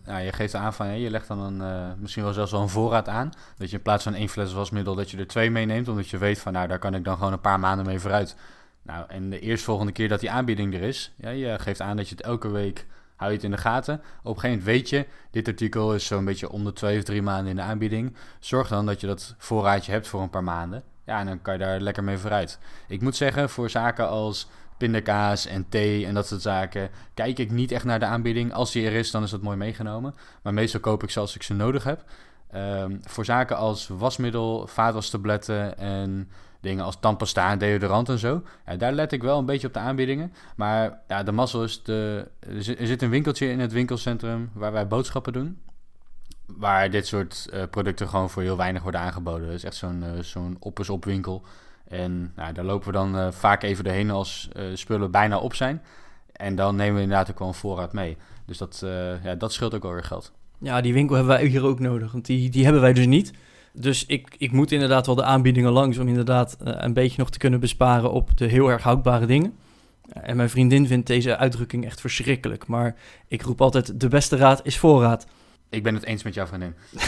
nou, 0.04 0.22
je 0.22 0.32
geeft 0.32 0.54
aan 0.54 0.74
van, 0.74 0.98
je 0.98 1.10
legt 1.10 1.28
dan 1.28 1.40
een, 1.40 1.60
uh, 1.60 1.92
misschien 1.98 2.22
wel 2.22 2.32
zelfs 2.32 2.50
wel 2.50 2.60
een 2.60 2.68
voorraad 2.68 3.08
aan. 3.08 3.32
Dat 3.56 3.70
je 3.70 3.76
in 3.76 3.82
plaats 3.82 4.04
van 4.04 4.14
één 4.14 4.28
fles 4.28 4.52
wasmiddel, 4.52 4.94
dat 4.94 5.10
je 5.10 5.18
er 5.18 5.26
twee 5.26 5.50
meeneemt. 5.50 5.88
Omdat 5.88 6.08
je 6.08 6.18
weet 6.18 6.38
van, 6.38 6.52
nou, 6.52 6.68
daar 6.68 6.78
kan 6.78 6.94
ik 6.94 7.04
dan 7.04 7.16
gewoon 7.16 7.32
een 7.32 7.40
paar 7.40 7.60
maanden 7.60 7.86
mee 7.86 8.00
vooruit. 8.00 8.36
Nou, 8.82 9.04
en 9.08 9.30
de 9.30 9.40
eerstvolgende 9.40 9.92
keer 9.92 10.08
dat 10.08 10.20
die 10.20 10.30
aanbieding 10.30 10.74
er 10.74 10.82
is, 10.82 11.12
ja, 11.16 11.30
je 11.30 11.58
geeft 11.58 11.80
aan 11.80 11.96
dat 11.96 12.08
je 12.08 12.14
het 12.14 12.24
elke 12.24 12.48
week 12.48 12.86
hou 13.16 13.30
je 13.30 13.36
het 13.36 13.44
in 13.44 13.50
de 13.50 13.56
gaten. 13.56 13.94
Op 13.94 14.34
een 14.34 14.40
gegeven 14.40 14.48
moment 14.48 14.64
weet 14.64 14.88
je, 14.88 15.06
dit 15.30 15.48
artikel 15.48 15.94
is 15.94 16.06
zo'n 16.06 16.24
beetje 16.24 16.50
om 16.50 16.64
de 16.64 16.72
twee 16.72 16.98
of 16.98 17.04
drie 17.04 17.22
maanden 17.22 17.50
in 17.50 17.56
de 17.56 17.62
aanbieding. 17.62 18.16
Zorg 18.38 18.68
dan 18.68 18.86
dat 18.86 19.00
je 19.00 19.06
dat 19.06 19.34
voorraadje 19.38 19.92
hebt 19.92 20.08
voor 20.08 20.22
een 20.22 20.30
paar 20.30 20.44
maanden. 20.44 20.82
Ja, 21.06 21.18
en 21.18 21.26
dan 21.26 21.42
kan 21.42 21.52
je 21.52 21.58
daar 21.58 21.80
lekker 21.80 22.04
mee 22.04 22.18
vooruit. 22.18 22.58
Ik 22.88 23.00
moet 23.00 23.16
zeggen, 23.16 23.50
voor 23.50 23.70
zaken 23.70 24.08
als 24.08 24.48
pindakaas 24.76 25.46
en 25.46 25.68
thee 25.68 26.06
en 26.06 26.14
dat 26.14 26.26
soort 26.26 26.42
zaken, 26.42 26.90
kijk 27.14 27.38
ik 27.38 27.50
niet 27.50 27.72
echt 27.72 27.84
naar 27.84 27.98
de 27.98 28.04
aanbieding. 28.04 28.52
Als 28.52 28.72
die 28.72 28.86
er 28.86 28.92
is, 28.92 29.10
dan 29.10 29.22
is 29.22 29.30
dat 29.30 29.42
mooi 29.42 29.56
meegenomen. 29.56 30.14
Maar 30.42 30.54
meestal 30.54 30.80
koop 30.80 31.02
ik 31.02 31.10
ze 31.10 31.20
als 31.20 31.34
ik 31.34 31.42
ze 31.42 31.54
nodig 31.54 31.84
heb. 31.84 32.04
Ehm, 32.50 32.96
voor 33.00 33.24
zaken 33.24 33.56
als 33.56 33.88
wasmiddel, 33.88 34.66
vaatwastabletten 34.66 35.78
en 35.78 36.30
dingen 36.60 36.84
als 36.84 37.00
tandpasta 37.00 37.56
deodorant 37.56 38.08
en 38.08 38.18
zo. 38.18 38.42
Daar 38.78 38.92
let 38.92 39.12
ik 39.12 39.22
wel 39.22 39.38
een 39.38 39.46
beetje 39.46 39.66
op 39.66 39.72
de 39.72 39.78
aanbiedingen. 39.78 40.32
Maar 40.56 41.00
ja, 41.08 41.22
de 41.22 41.32
mazzel 41.32 41.62
is, 41.62 41.82
de, 41.82 42.28
er 42.78 42.86
zit 42.86 43.02
een 43.02 43.10
winkeltje 43.10 43.50
in 43.50 43.60
het 43.60 43.72
winkelcentrum 43.72 44.50
waar 44.54 44.72
wij 44.72 44.86
boodschappen 44.86 45.32
doen. 45.32 45.58
Waar 46.46 46.90
dit 46.90 47.06
soort 47.06 47.48
uh, 47.54 47.62
producten 47.70 48.08
gewoon 48.08 48.30
voor 48.30 48.42
heel 48.42 48.56
weinig 48.56 48.82
worden 48.82 49.00
aangeboden. 49.00 49.46
Dat 49.46 49.56
is 49.56 49.64
echt 49.64 49.74
zo'n 49.74 50.02
uh, 50.02 50.22
zo'n 50.22 50.56
op 50.88 51.04
winkel. 51.04 51.42
En 51.88 52.32
nou, 52.36 52.52
daar 52.52 52.64
lopen 52.64 52.86
we 52.86 52.92
dan 52.92 53.16
uh, 53.16 53.30
vaak 53.30 53.62
even 53.62 53.84
doorheen 53.84 54.10
als 54.10 54.48
spullen 54.74 55.10
bijna 55.10 55.38
op 55.38 55.54
zijn. 55.54 55.82
En 56.32 56.54
dan 56.54 56.76
nemen 56.76 56.94
we 56.94 57.00
inderdaad 57.00 57.30
ook 57.30 57.38
wel 57.38 57.52
voorraad 57.52 57.92
mee. 57.92 58.16
Dus 58.46 58.58
dat, 58.58 58.84
ja, 59.22 59.34
dat 59.34 59.52
scheelt 59.52 59.74
ook 59.74 59.82
wel 59.82 59.92
weer 59.92 60.04
geld. 60.04 60.32
Ja, 60.58 60.80
die 60.80 60.92
winkel 60.92 61.16
hebben 61.16 61.34
wij 61.34 61.46
hier 61.46 61.64
ook 61.64 61.80
nodig. 61.80 62.12
Want 62.12 62.26
die, 62.26 62.50
die 62.50 62.64
hebben 62.64 62.82
wij 62.82 62.92
dus 62.92 63.06
niet. 63.06 63.32
Dus 63.72 64.06
ik, 64.06 64.34
ik 64.38 64.52
moet 64.52 64.72
inderdaad 64.72 65.06
wel 65.06 65.14
de 65.14 65.24
aanbiedingen 65.24 65.72
langs 65.72 65.98
om 65.98 66.08
inderdaad 66.08 66.56
een 66.58 66.92
beetje 66.92 67.18
nog 67.18 67.30
te 67.30 67.38
kunnen 67.38 67.60
besparen 67.60 68.12
op 68.12 68.36
de 68.36 68.46
heel 68.46 68.68
erg 68.68 68.82
houdbare 68.82 69.26
dingen. 69.26 69.54
En 70.12 70.36
mijn 70.36 70.50
vriendin 70.50 70.86
vindt 70.86 71.06
deze 71.06 71.36
uitdrukking 71.36 71.84
echt 71.84 72.00
verschrikkelijk. 72.00 72.66
Maar 72.66 72.96
ik 73.28 73.42
roep 73.42 73.60
altijd, 73.60 74.00
de 74.00 74.08
beste 74.08 74.36
raad 74.36 74.60
is 74.62 74.78
voorraad. 74.78 75.26
Ik 75.74 75.82
ben 75.82 75.94
het 75.94 76.04
eens 76.04 76.22
met 76.22 76.34
jouw 76.34 76.46
vriendin. 76.46 76.74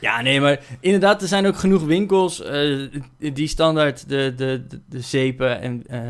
ja, 0.00 0.20
nee, 0.20 0.40
maar 0.40 0.60
inderdaad, 0.80 1.22
er 1.22 1.28
zijn 1.28 1.46
ook 1.46 1.56
genoeg 1.56 1.82
winkels 1.82 2.40
uh, 2.40 2.88
die 3.18 3.48
standaard 3.48 4.08
de, 4.08 4.32
de, 4.36 4.66
de, 4.88 5.00
zeepen 5.00 5.60
en 5.60 5.82
uh, 5.90 6.00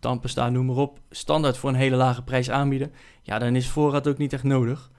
tandpasta, 0.00 0.48
noem 0.48 0.66
maar 0.66 0.76
op, 0.76 0.98
standaard 1.10 1.56
voor 1.56 1.70
een 1.70 1.76
hele 1.76 1.96
lage 1.96 2.22
prijs 2.22 2.50
aanbieden. 2.50 2.92
Ja, 3.22 3.38
dan 3.38 3.56
is 3.56 3.68
voorraad 3.68 4.08
ook 4.08 4.18
niet 4.18 4.32
echt 4.32 4.42
nodig. 4.42 4.90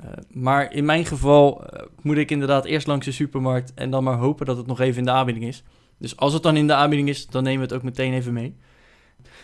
Uh, 0.00 0.06
maar 0.30 0.72
in 0.72 0.84
mijn 0.84 1.04
geval 1.04 1.64
moet 2.02 2.16
ik 2.16 2.30
inderdaad 2.30 2.64
eerst 2.64 2.86
langs 2.86 3.06
de 3.06 3.12
supermarkt 3.12 3.74
en 3.74 3.90
dan 3.90 4.04
maar 4.04 4.16
hopen 4.16 4.46
dat 4.46 4.56
het 4.56 4.66
nog 4.66 4.80
even 4.80 4.98
in 4.98 5.04
de 5.04 5.10
aanbieding 5.10 5.46
is. 5.46 5.62
Dus 5.98 6.16
als 6.16 6.32
het 6.32 6.42
dan 6.42 6.56
in 6.56 6.66
de 6.66 6.74
aanbieding 6.74 7.08
is, 7.08 7.26
dan 7.26 7.42
nemen 7.42 7.58
we 7.58 7.66
het 7.66 7.74
ook 7.74 7.82
meteen 7.82 8.12
even 8.12 8.32
mee. 8.32 8.56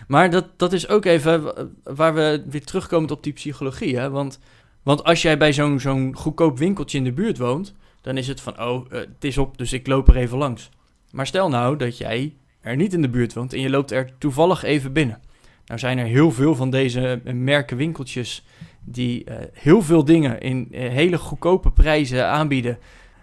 Maar 0.08 0.30
dat, 0.30 0.46
dat 0.56 0.72
is 0.72 0.88
ook 0.88 1.04
even 1.04 1.52
waar 1.82 2.14
we 2.14 2.44
weer 2.46 2.64
terugkomen 2.64 3.10
op 3.10 3.22
die 3.22 3.32
psychologie. 3.32 3.98
Hè? 3.98 4.10
Want, 4.10 4.38
want 4.82 5.04
als 5.04 5.22
jij 5.22 5.38
bij 5.38 5.52
zo'n 5.52 5.80
zo'n 5.80 6.16
goedkoop 6.16 6.58
winkeltje 6.58 6.98
in 6.98 7.04
de 7.04 7.12
buurt 7.12 7.38
woont, 7.38 7.74
dan 8.00 8.16
is 8.16 8.28
het 8.28 8.40
van, 8.40 8.60
oh, 8.60 8.86
uh, 8.92 8.98
het 8.98 9.24
is 9.24 9.38
op, 9.38 9.58
dus 9.58 9.72
ik 9.72 9.86
loop 9.86 10.08
er 10.08 10.16
even 10.16 10.38
langs. 10.38 10.70
Maar 11.10 11.26
stel 11.26 11.48
nou 11.48 11.76
dat 11.76 11.98
jij 11.98 12.34
er 12.60 12.76
niet 12.76 12.92
in 12.92 13.02
de 13.02 13.08
buurt 13.08 13.34
woont 13.34 13.52
en 13.52 13.60
je 13.60 13.70
loopt 13.70 13.90
er 13.90 14.10
toevallig 14.18 14.62
even 14.62 14.92
binnen. 14.92 15.20
Nou 15.66 15.80
zijn 15.80 15.98
er 15.98 16.06
heel 16.06 16.30
veel 16.32 16.54
van 16.54 16.70
deze 16.70 17.20
merken 17.24 17.76
winkeltjes 17.76 18.44
die 18.84 19.24
uh, 19.28 19.34
heel 19.52 19.82
veel 19.82 20.04
dingen 20.04 20.40
in 20.40 20.68
hele 20.70 21.18
goedkope 21.18 21.70
prijzen 21.70 22.26
aanbieden. 22.26 22.78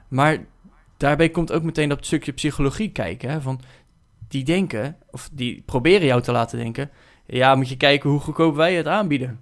Maar 0.07 0.37
daarbij 0.97 1.29
komt 1.29 1.51
ook 1.51 1.63
meteen 1.63 1.89
dat 1.89 2.05
stukje 2.05 2.31
psychologie 2.31 2.91
kijken. 2.91 3.29
Hè, 3.29 3.41
van 3.41 3.59
die 4.27 4.43
denken, 4.43 4.95
of 5.11 5.29
die 5.31 5.63
proberen 5.65 6.07
jou 6.07 6.21
te 6.21 6.31
laten 6.31 6.57
denken... 6.57 6.89
ja, 7.25 7.55
moet 7.55 7.69
je 7.69 7.77
kijken 7.77 8.09
hoe 8.09 8.19
goedkoop 8.19 8.55
wij 8.55 8.75
het 8.75 8.87
aanbieden. 8.87 9.39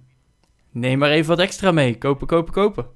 Neem 0.76 0.98
maar 0.98 1.10
even 1.10 1.28
wat 1.28 1.38
extra 1.38 1.70
mee. 1.70 1.98
Kopen, 1.98 2.26
kopen, 2.26 2.52
kopen. 2.52 2.86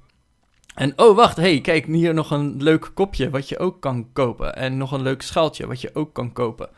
En 0.75 0.93
oh, 0.95 1.15
wacht, 1.15 1.37
hey, 1.37 1.61
kijk, 1.61 1.85
hier 1.85 2.13
nog 2.13 2.31
een 2.31 2.63
leuk 2.63 2.91
kopje 2.93 3.29
wat 3.29 3.49
je 3.49 3.59
ook 3.59 3.81
kan 3.81 4.13
kopen. 4.13 4.55
En 4.55 4.77
nog 4.77 4.91
een 4.91 5.01
leuk 5.01 5.21
schaaltje 5.21 5.67
wat 5.67 5.81
je 5.81 5.95
ook 5.95 6.13
kan 6.13 6.33
kopen. 6.33 6.69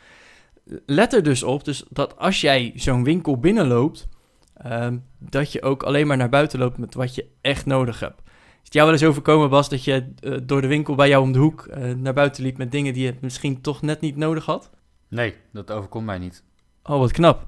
Let 0.86 1.14
er 1.14 1.24
dus 1.24 1.44
op 1.44 1.66
dus 1.66 1.86
dat 1.90 2.18
als 2.18 2.42
jij 2.42 2.72
zo'n 2.76 3.04
winkel 3.04 3.40
binnenloopt 3.40 4.08
Um, 4.66 5.06
dat 5.20 5.52
je 5.52 5.62
ook 5.62 5.84
alleen 5.84 6.08
maar 6.08 6.18
naar 6.18 6.30
buiten 6.30 6.60
loopt 6.60 6.78
met 6.78 6.94
wat 6.94 7.16
je 7.16 7.26
echt 7.42 7.66
nodig 7.66 8.00
hebt. 8.00 8.22
Is 8.26 8.60
het 8.64 8.74
jou 8.74 8.86
wel 8.86 8.96
eens 8.96 9.06
overkomen, 9.06 9.50
Bas, 9.50 9.70
dat 9.70 9.84
je 9.84 10.14
uh, 10.22 10.38
door 10.44 10.62
de 10.62 10.68
winkel 10.68 10.96
bij 10.96 11.08
jou 11.08 11.24
om 11.24 11.32
de 11.32 11.40
hoek 11.40 11.68
uh, 11.68 11.94
naar 11.94 12.14
buiten 12.14 12.44
liep 12.44 12.58
met 12.58 12.72
dingen 12.72 12.94
die 12.94 13.06
je 13.06 13.16
misschien 13.22 13.62
toch 13.62 13.82
net 13.82 14.02
niet 14.02 14.16
nodig 14.16 14.46
had? 14.46 14.70
Nee, 15.08 15.36
dat 15.52 15.72
overkomt 15.72 16.06
mij 16.06 16.18
niet. 16.18 16.44
Oh, 16.84 17.00
wat 17.00 17.12
knap. 17.12 17.48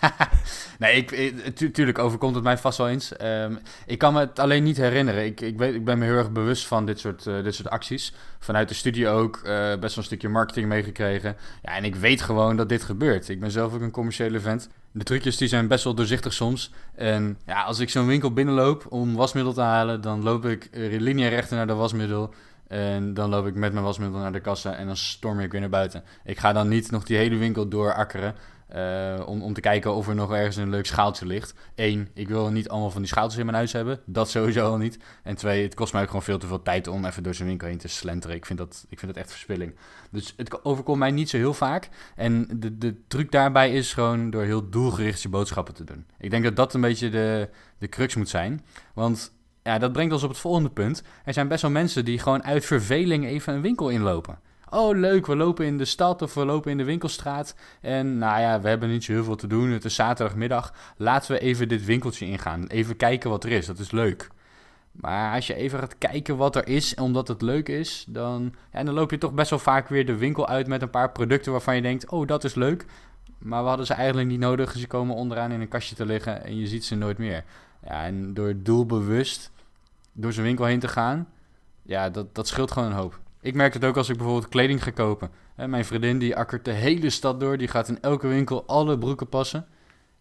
nee, 0.78 0.96
ik, 0.96 1.10
ik, 1.10 1.56
tu 1.56 1.70
tuurlijk 1.70 1.98
overkomt 1.98 2.34
het 2.34 2.44
mij 2.44 2.58
vast 2.58 2.78
wel 2.78 2.88
eens. 2.88 3.12
Um, 3.22 3.58
ik 3.86 3.98
kan 3.98 4.12
me 4.12 4.20
het 4.20 4.38
alleen 4.38 4.62
niet 4.62 4.76
herinneren. 4.76 5.24
Ik, 5.24 5.40
ik, 5.40 5.58
weet, 5.58 5.74
ik 5.74 5.84
ben 5.84 5.98
me 5.98 6.04
heel 6.04 6.16
erg 6.16 6.30
bewust 6.30 6.66
van 6.66 6.86
dit 6.86 6.98
soort, 6.98 7.26
uh, 7.26 7.42
dit 7.42 7.54
soort 7.54 7.70
acties. 7.70 8.12
Vanuit 8.38 8.68
de 8.68 8.74
studie 8.74 9.08
ook 9.08 9.36
uh, 9.36 9.42
best 9.42 9.80
wel 9.80 9.92
een 9.96 10.02
stukje 10.02 10.28
marketing 10.28 10.68
meegekregen. 10.68 11.36
Ja, 11.62 11.76
en 11.76 11.84
ik 11.84 11.96
weet 11.96 12.20
gewoon 12.20 12.56
dat 12.56 12.68
dit 12.68 12.82
gebeurt. 12.82 13.28
Ik 13.28 13.40
ben 13.40 13.50
zelf 13.50 13.74
ook 13.74 13.80
een 13.80 13.90
commerciële 13.90 14.40
vent. 14.40 14.68
De 14.92 15.04
trucjes 15.04 15.36
die 15.36 15.48
zijn 15.48 15.68
best 15.68 15.84
wel 15.84 15.94
doorzichtig 15.94 16.32
soms. 16.32 16.72
En 16.94 17.38
ja, 17.46 17.62
als 17.62 17.78
ik 17.78 17.90
zo'n 17.90 18.06
winkel 18.06 18.32
binnenloop 18.32 18.86
om 18.88 19.14
wasmiddel 19.14 19.52
te 19.52 19.60
halen, 19.60 20.00
dan 20.00 20.22
loop 20.22 20.44
ik 20.44 20.68
lineair 20.72 21.46
naar 21.50 21.66
de 21.66 21.74
wasmiddel. 21.74 22.34
En 22.68 23.14
dan 23.14 23.30
loop 23.30 23.46
ik 23.46 23.54
met 23.54 23.72
mijn 23.72 23.84
wasmiddel 23.84 24.20
naar 24.20 24.32
de 24.32 24.40
kassa 24.40 24.74
en 24.74 24.86
dan 24.86 24.96
storm 24.96 25.40
ik 25.40 25.52
weer 25.52 25.60
naar 25.60 25.70
buiten. 25.70 26.04
Ik 26.24 26.38
ga 26.38 26.52
dan 26.52 26.68
niet 26.68 26.90
nog 26.90 27.04
die 27.04 27.16
hele 27.16 27.36
winkel 27.36 27.68
doorakkeren. 27.68 28.34
Uh, 28.74 29.22
om, 29.26 29.42
om 29.42 29.52
te 29.52 29.60
kijken 29.60 29.94
of 29.94 30.08
er 30.08 30.14
nog 30.14 30.32
ergens 30.32 30.56
een 30.56 30.70
leuk 30.70 30.86
schaaltje 30.86 31.26
ligt. 31.26 31.54
Eén, 31.74 32.08
ik 32.14 32.28
wil 32.28 32.50
niet 32.50 32.68
allemaal 32.68 32.90
van 32.90 33.00
die 33.00 33.10
schaaltjes 33.10 33.38
in 33.38 33.44
mijn 33.44 33.56
huis 33.56 33.72
hebben. 33.72 34.00
Dat 34.04 34.30
sowieso 34.30 34.70
al 34.70 34.76
niet. 34.76 34.98
En 35.22 35.36
twee, 35.36 35.62
het 35.62 35.74
kost 35.74 35.92
mij 35.92 36.02
ook 36.02 36.08
gewoon 36.08 36.22
veel 36.22 36.38
te 36.38 36.46
veel 36.46 36.62
tijd 36.62 36.86
om 36.86 37.04
even 37.04 37.22
door 37.22 37.34
zijn 37.34 37.48
winkel 37.48 37.68
heen 37.68 37.78
te 37.78 37.88
slenteren. 37.88 38.36
Ik 38.36 38.46
vind 38.46 38.58
dat, 38.58 38.86
ik 38.88 38.98
vind 38.98 39.12
dat 39.12 39.22
echt 39.22 39.32
verspilling. 39.32 39.74
Dus 40.10 40.34
het 40.36 40.64
overkomt 40.64 40.98
mij 40.98 41.10
niet 41.10 41.30
zo 41.30 41.36
heel 41.36 41.54
vaak. 41.54 41.88
En 42.16 42.48
de, 42.56 42.78
de 42.78 43.06
truc 43.08 43.30
daarbij 43.30 43.72
is 43.72 43.92
gewoon 43.92 44.30
door 44.30 44.42
heel 44.42 44.68
doelgericht 44.70 45.22
je 45.22 45.28
boodschappen 45.28 45.74
te 45.74 45.84
doen. 45.84 46.06
Ik 46.18 46.30
denk 46.30 46.44
dat 46.44 46.56
dat 46.56 46.74
een 46.74 46.80
beetje 46.80 47.08
de, 47.08 47.48
de 47.78 47.88
crux 47.88 48.14
moet 48.14 48.28
zijn. 48.28 48.64
Want 48.94 49.32
ja, 49.62 49.78
dat 49.78 49.92
brengt 49.92 50.12
ons 50.12 50.22
op 50.22 50.28
het 50.28 50.38
volgende 50.38 50.70
punt. 50.70 51.02
Er 51.24 51.32
zijn 51.32 51.48
best 51.48 51.62
wel 51.62 51.70
mensen 51.70 52.04
die 52.04 52.18
gewoon 52.18 52.44
uit 52.44 52.64
verveling 52.64 53.26
even 53.26 53.54
een 53.54 53.62
winkel 53.62 53.88
inlopen. 53.88 54.38
Oh, 54.76 54.96
leuk, 54.96 55.26
we 55.26 55.36
lopen 55.36 55.66
in 55.66 55.78
de 55.78 55.84
stad 55.84 56.22
of 56.22 56.34
we 56.34 56.44
lopen 56.44 56.70
in 56.70 56.76
de 56.76 56.84
winkelstraat. 56.84 57.54
En 57.80 58.18
nou 58.18 58.40
ja, 58.40 58.60
we 58.60 58.68
hebben 58.68 58.88
niet 58.88 59.04
zo 59.04 59.12
heel 59.12 59.24
veel 59.24 59.36
te 59.36 59.46
doen. 59.46 59.70
Het 59.70 59.84
is 59.84 59.94
zaterdagmiddag. 59.94 60.72
Laten 60.96 61.32
we 61.32 61.40
even 61.40 61.68
dit 61.68 61.84
winkeltje 61.84 62.26
ingaan. 62.26 62.66
Even 62.66 62.96
kijken 62.96 63.30
wat 63.30 63.44
er 63.44 63.50
is. 63.50 63.66
Dat 63.66 63.78
is 63.78 63.90
leuk. 63.90 64.30
Maar 64.92 65.34
als 65.34 65.46
je 65.46 65.54
even 65.54 65.78
gaat 65.78 65.98
kijken 65.98 66.36
wat 66.36 66.56
er 66.56 66.68
is, 66.68 66.94
omdat 66.94 67.28
het 67.28 67.42
leuk 67.42 67.68
is, 67.68 68.04
dan, 68.08 68.54
ja, 68.72 68.84
dan 68.84 68.94
loop 68.94 69.10
je 69.10 69.18
toch 69.18 69.32
best 69.32 69.50
wel 69.50 69.58
vaak 69.58 69.88
weer 69.88 70.06
de 70.06 70.16
winkel 70.16 70.48
uit 70.48 70.66
met 70.66 70.82
een 70.82 70.90
paar 70.90 71.12
producten 71.12 71.52
waarvan 71.52 71.76
je 71.76 71.82
denkt: 71.82 72.08
oh, 72.08 72.26
dat 72.26 72.44
is 72.44 72.54
leuk. 72.54 72.86
Maar 73.38 73.62
we 73.62 73.68
hadden 73.68 73.86
ze 73.86 73.94
eigenlijk 73.94 74.28
niet 74.28 74.40
nodig. 74.40 74.72
Ze 74.72 74.86
komen 74.86 75.14
onderaan 75.16 75.52
in 75.52 75.60
een 75.60 75.68
kastje 75.68 75.94
te 75.94 76.06
liggen 76.06 76.44
en 76.44 76.56
je 76.56 76.66
ziet 76.66 76.84
ze 76.84 76.94
nooit 76.94 77.18
meer. 77.18 77.44
Ja, 77.84 78.04
en 78.04 78.34
door 78.34 78.54
doelbewust 78.56 79.50
door 80.12 80.32
zijn 80.32 80.46
winkel 80.46 80.64
heen 80.64 80.80
te 80.80 80.88
gaan, 80.88 81.28
ja, 81.82 82.10
dat, 82.10 82.34
dat 82.34 82.48
scheelt 82.48 82.70
gewoon 82.70 82.88
een 82.88 82.98
hoop. 82.98 83.24
Ik 83.46 83.54
merk 83.54 83.74
het 83.74 83.84
ook 83.84 83.96
als 83.96 84.08
ik 84.08 84.16
bijvoorbeeld 84.16 84.48
kleding 84.48 84.82
ga 84.82 84.90
kopen. 84.90 85.30
mijn 85.54 85.84
vriendin 85.84 86.18
die 86.18 86.36
akkert 86.36 86.64
de 86.64 86.70
hele 86.70 87.10
stad 87.10 87.40
door. 87.40 87.58
Die 87.58 87.68
gaat 87.68 87.88
in 87.88 88.00
elke 88.00 88.26
winkel 88.26 88.66
alle 88.66 88.98
broeken 88.98 89.28
passen. 89.28 89.66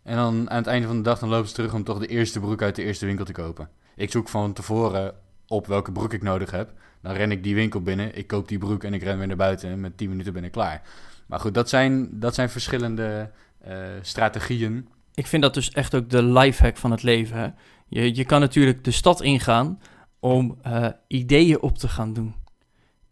En 0.04 0.16
dan 0.16 0.50
aan 0.50 0.58
het 0.58 0.68
einde 0.68 0.88
van 0.88 0.96
de 0.96 1.02
dag 1.02 1.20
dan 1.20 1.30
loopt 1.30 1.48
ze 1.48 1.54
terug 1.54 1.74
om 1.74 1.84
toch 1.84 2.00
de 2.00 2.08
eerste 2.08 2.40
broek 2.40 2.62
uit 2.62 2.76
de 2.76 2.84
eerste 2.84 3.06
winkel 3.06 3.26
te 3.26 3.32
kopen. 3.32 3.70
Ik 3.96 4.12
zoek 4.12 4.30
van 4.30 4.54
tevoren 4.54 5.14
op 5.48 5.68
welke 5.68 5.92
broek 5.92 6.14
ik 6.14 6.22
nodig 6.22 6.52
heb. 6.52 6.74
Dan 7.02 7.14
ren 7.14 7.32
ik 7.32 7.44
die 7.44 7.56
winkel 7.56 7.82
binnen, 7.82 8.16
ik 8.16 8.28
koop 8.28 8.48
die 8.48 8.58
broek 8.58 8.84
en 8.84 8.94
ik 8.94 9.04
ren 9.04 9.18
weer 9.18 9.28
naar 9.28 9.36
buiten. 9.36 9.70
En 9.70 9.80
met 9.80 9.98
10 9.98 10.10
minuten 10.10 10.34
ben 10.34 10.44
ik 10.44 10.52
klaar. 10.52 10.82
Maar 11.26 11.40
goed, 11.40 11.54
dat 11.54 11.70
zijn, 11.70 12.20
dat 12.20 12.36
zijn 12.36 12.50
verschillende 12.50 13.32
uh, 13.68 13.76
strategieën. 14.02 14.88
Ik 15.14 15.28
vind 15.28 15.42
dat 15.42 15.54
dus 15.54 15.70
echt 15.70 15.96
ook 15.96 16.10
de 16.10 16.24
lifehack 16.24 16.78
van 16.78 16.92
het 16.92 17.04
leven. 17.04 17.56
Je, 17.88 18.16
je 18.16 18.26
kan 18.26 18.40
natuurlijk 18.40 18.84
de 18.84 18.92
stad 18.92 19.22
ingaan 19.22 19.80
om 20.20 20.58
uh, 20.68 20.88
ideeën 21.08 21.62
op 21.62 21.78
te 21.78 21.88
gaan 21.88 22.14
doen 22.14 22.44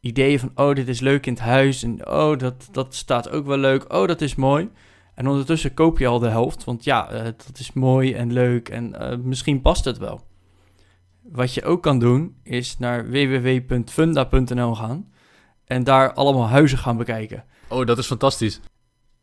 ideeën 0.04 0.40
van, 0.40 0.52
oh, 0.56 0.76
dit 0.76 0.88
is 0.88 1.00
leuk 1.00 1.26
in 1.26 1.34
het 1.34 1.42
huis. 1.42 1.84
En 1.84 2.08
oh, 2.10 2.38
dat, 2.38 2.68
dat 2.72 2.96
staat 2.96 3.30
ook 3.30 3.46
wel 3.46 3.58
leuk. 3.58 3.94
Oh, 3.94 4.08
dat 4.08 4.22
is 4.22 4.36
mooi. 4.36 4.70
En 5.16 5.28
ondertussen 5.28 5.74
koop 5.74 6.00
je 6.00 6.08
al 6.08 6.20
de 6.20 6.30
helft. 6.30 6.64
Want 6.64 6.84
ja, 6.84 7.14
uh, 7.14 7.24
dat 7.24 7.60
is 7.60 7.74
mooi 7.74 8.14
en 8.14 8.34
leuk. 8.34 8.70
En 8.70 8.96
uh, 9.02 9.18
misschien 9.18 9.62
past 9.62 9.86
het 9.86 9.98
wel. 9.98 10.22
Wat 11.22 11.54
je 11.54 11.64
ook 11.64 11.84
kan 11.84 12.00
doen, 12.00 12.36
is 12.44 12.78
naar 12.78 13.10
www.funda.nl 13.10 14.76
gaan. 14.76 15.12
En 15.66 15.84
daar 15.84 16.14
allemaal 16.14 16.48
huizen 16.48 16.78
gaan 16.78 16.98
bekijken. 16.98 17.44
Oh, 17.70 17.86
dat 17.86 17.98
is 17.98 18.06
fantastisch. 18.06 18.60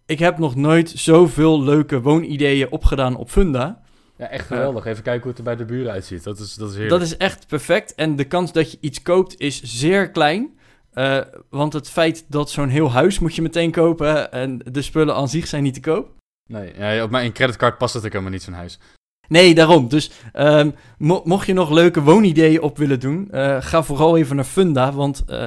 Ik 0.07 0.19
heb 0.19 0.39
nog 0.39 0.55
nooit 0.55 0.91
zoveel 0.91 1.63
leuke 1.63 2.01
woonideeën 2.01 2.71
opgedaan 2.71 3.17
op 3.17 3.31
Funda. 3.31 3.83
Ja, 4.17 4.29
echt 4.29 4.47
geweldig. 4.47 4.85
Even 4.85 5.03
kijken 5.03 5.23
hoe 5.23 5.31
het 5.31 5.39
er 5.39 5.45
bij 5.45 5.57
de 5.57 5.65
buren 5.65 5.93
uitziet. 5.93 6.25
Dat 6.25 6.39
is, 6.39 6.55
dat 6.55 6.69
is 6.69 6.75
heerlijk. 6.75 7.01
Dat 7.01 7.09
is 7.09 7.17
echt 7.17 7.47
perfect. 7.47 7.95
En 7.95 8.17
de 8.17 8.25
kans 8.25 8.53
dat 8.53 8.73
je 8.73 8.79
iets 8.81 9.03
koopt 9.03 9.41
is 9.41 9.63
zeer 9.63 10.11
klein. 10.11 10.59
Uh, 11.01 11.21
want 11.51 11.73
het 11.73 11.91
feit 11.91 12.25
dat 12.29 12.51
zo'n 12.51 12.69
heel 12.69 12.91
huis 12.91 13.19
moet 13.19 13.35
je 13.35 13.43
meteen 13.43 13.71
kopen 13.71 14.33
en 14.33 14.61
de 14.73 14.83
spullen 14.83 15.15
aan 15.15 15.29
zich 15.29 15.47
zijn 15.47 15.63
niet 15.63 15.75
te 15.75 15.81
koop. 15.81 16.11
Nee, 16.47 16.73
ja, 16.79 17.03
op 17.03 17.11
mijn 17.11 17.33
creditcard 17.33 17.79
past 17.79 17.95
het 17.95 18.05
ook 18.05 18.11
helemaal 18.11 18.33
niet 18.33 18.43
zo'n 18.43 18.55
huis. 18.55 18.79
Nee, 19.29 19.55
daarom. 19.55 19.89
Dus 19.89 20.11
um, 20.35 20.75
mo 20.99 21.23
mocht 21.25 21.47
je 21.47 21.53
nog 21.53 21.71
leuke 21.71 22.03
woonideeën 22.03 22.63
op 22.63 22.79
willen 22.79 23.01
doen, 23.01 23.29
uh, 23.33 23.57
ga 23.61 23.83
vooral 23.83 24.17
even 24.17 24.37
naar 24.37 24.45
Funda. 24.45 24.93
Want 24.93 25.25
uh, 25.29 25.47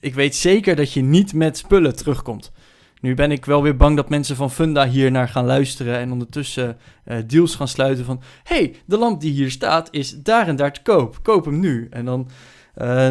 ik 0.00 0.14
weet 0.14 0.36
zeker 0.36 0.76
dat 0.76 0.92
je 0.92 1.02
niet 1.02 1.34
met 1.34 1.56
spullen 1.56 1.96
terugkomt. 1.96 2.52
Nu 3.00 3.14
ben 3.14 3.30
ik 3.30 3.44
wel 3.44 3.62
weer 3.62 3.76
bang 3.76 3.96
dat 3.96 4.08
mensen 4.08 4.36
van 4.36 4.50
Funda 4.50 4.88
hier 4.88 5.10
naar 5.10 5.28
gaan 5.28 5.46
luisteren 5.46 5.98
en 5.98 6.12
ondertussen 6.12 6.78
uh, 7.04 7.16
deals 7.26 7.54
gaan 7.54 7.68
sluiten 7.68 8.04
van... 8.04 8.22
hey, 8.42 8.74
de 8.86 8.98
lamp 8.98 9.20
die 9.20 9.32
hier 9.32 9.50
staat 9.50 9.88
is 9.90 10.22
daar 10.22 10.48
en 10.48 10.56
daar 10.56 10.72
te 10.72 10.82
koop. 10.82 11.18
Koop 11.22 11.44
hem 11.44 11.60
nu. 11.60 11.86
En 11.90 12.04
dan 12.04 12.28
uh, 12.80 13.10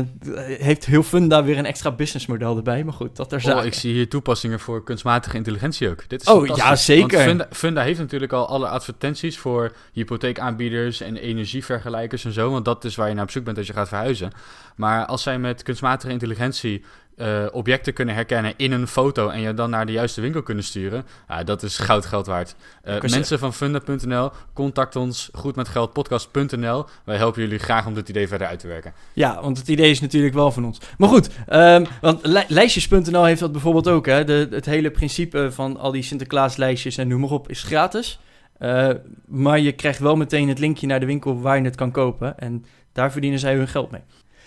heeft 0.59 0.85
heel 0.85 1.03
Funda 1.03 1.43
weer 1.43 1.57
een 1.57 1.65
extra 1.65 1.91
businessmodel 1.91 2.57
erbij. 2.57 2.83
Maar 2.83 2.93
goed, 2.93 3.15
dat 3.15 3.31
er 3.31 3.41
zijn. 3.41 3.57
Oh, 3.57 3.65
ik 3.65 3.73
zie 3.73 3.93
hier 3.93 4.09
toepassingen 4.09 4.59
voor 4.59 4.83
kunstmatige 4.83 5.37
intelligentie 5.37 5.89
ook. 5.89 6.09
Dit 6.09 6.21
is 6.21 6.27
oh, 6.27 6.45
ja, 6.45 6.75
zeker. 6.75 7.19
Funda, 7.19 7.47
Funda, 7.51 7.81
heeft 7.81 7.99
natuurlijk 7.99 8.31
al 8.31 8.47
alle 8.47 8.67
advertenties 8.67 9.37
voor 9.37 9.71
hypotheekaanbieders 9.93 11.01
en 11.01 11.17
energievergelijkers 11.17 12.25
en 12.25 12.31
zo. 12.31 12.51
Want 12.51 12.65
dat 12.65 12.85
is 12.85 12.95
waar 12.95 13.07
je 13.07 13.13
naar 13.13 13.23
op 13.23 13.31
zoek 13.31 13.43
bent 13.43 13.57
als 13.57 13.67
je 13.67 13.73
gaat 13.73 13.87
verhuizen. 13.87 14.31
Maar 14.75 15.05
als 15.05 15.23
zij 15.23 15.39
met 15.39 15.63
kunstmatige 15.63 16.11
intelligentie 16.11 16.83
uh, 17.21 17.45
objecten 17.51 17.93
kunnen 17.93 18.15
herkennen 18.15 18.53
in 18.57 18.71
een 18.71 18.87
foto 18.87 19.29
en 19.29 19.41
je 19.41 19.53
dan 19.53 19.69
naar 19.69 19.85
de 19.85 19.91
juiste 19.91 20.21
winkel 20.21 20.43
kunnen 20.43 20.63
sturen, 20.63 21.05
dat 21.45 21.63
is 21.63 21.77
goud 21.77 22.05
geld 22.05 22.25
waard. 22.25 22.55
Uh, 22.87 23.01
mensen 23.01 23.39
van 23.39 23.53
funda.nl, 23.53 24.31
contact 24.53 24.95
ons 24.95 25.29
goedmetgeldpodcast.nl. 25.33 26.85
Wij 27.03 27.17
helpen 27.17 27.41
jullie 27.41 27.59
graag 27.59 27.85
om 27.85 27.93
dit 27.93 28.09
idee 28.09 28.27
verder 28.27 28.47
uit 28.47 28.59
te 28.59 28.67
werken. 28.67 28.93
Ja, 29.13 29.41
want 29.41 29.57
het 29.57 29.67
idee 29.67 29.89
is 29.89 30.01
natuurlijk 30.01 30.33
wel 30.33 30.51
van 30.51 30.65
ons. 30.65 30.79
Maar 30.97 31.09
goed, 31.09 31.29
um, 31.49 31.85
want 32.01 32.25
li 32.25 32.43
lijstjes.nl 32.47 33.23
heeft 33.23 33.39
dat 33.39 33.51
bijvoorbeeld 33.51 33.87
ook. 33.87 34.05
Hè? 34.05 34.23
De, 34.23 34.47
het 34.51 34.65
hele 34.65 34.91
principe 34.91 35.51
van 35.51 35.77
al 35.77 35.91
die 35.91 36.03
Sinterklaaslijstjes 36.03 36.97
en 36.97 37.07
noem 37.07 37.19
maar 37.19 37.29
op 37.29 37.49
is 37.49 37.63
gratis. 37.63 38.19
Uh, 38.59 38.89
maar 39.25 39.59
je 39.59 39.71
krijgt 39.71 39.99
wel 39.99 40.15
meteen 40.15 40.47
het 40.47 40.59
linkje 40.59 40.87
naar 40.87 40.99
de 40.99 41.05
winkel 41.05 41.41
waar 41.41 41.57
je 41.57 41.63
het 41.63 41.75
kan 41.75 41.91
kopen. 41.91 42.39
En 42.39 42.65
daar 42.93 43.11
verdienen 43.11 43.39
zij 43.39 43.55
hun 43.55 43.67
geld 43.67 43.91
mee. 43.91 44.01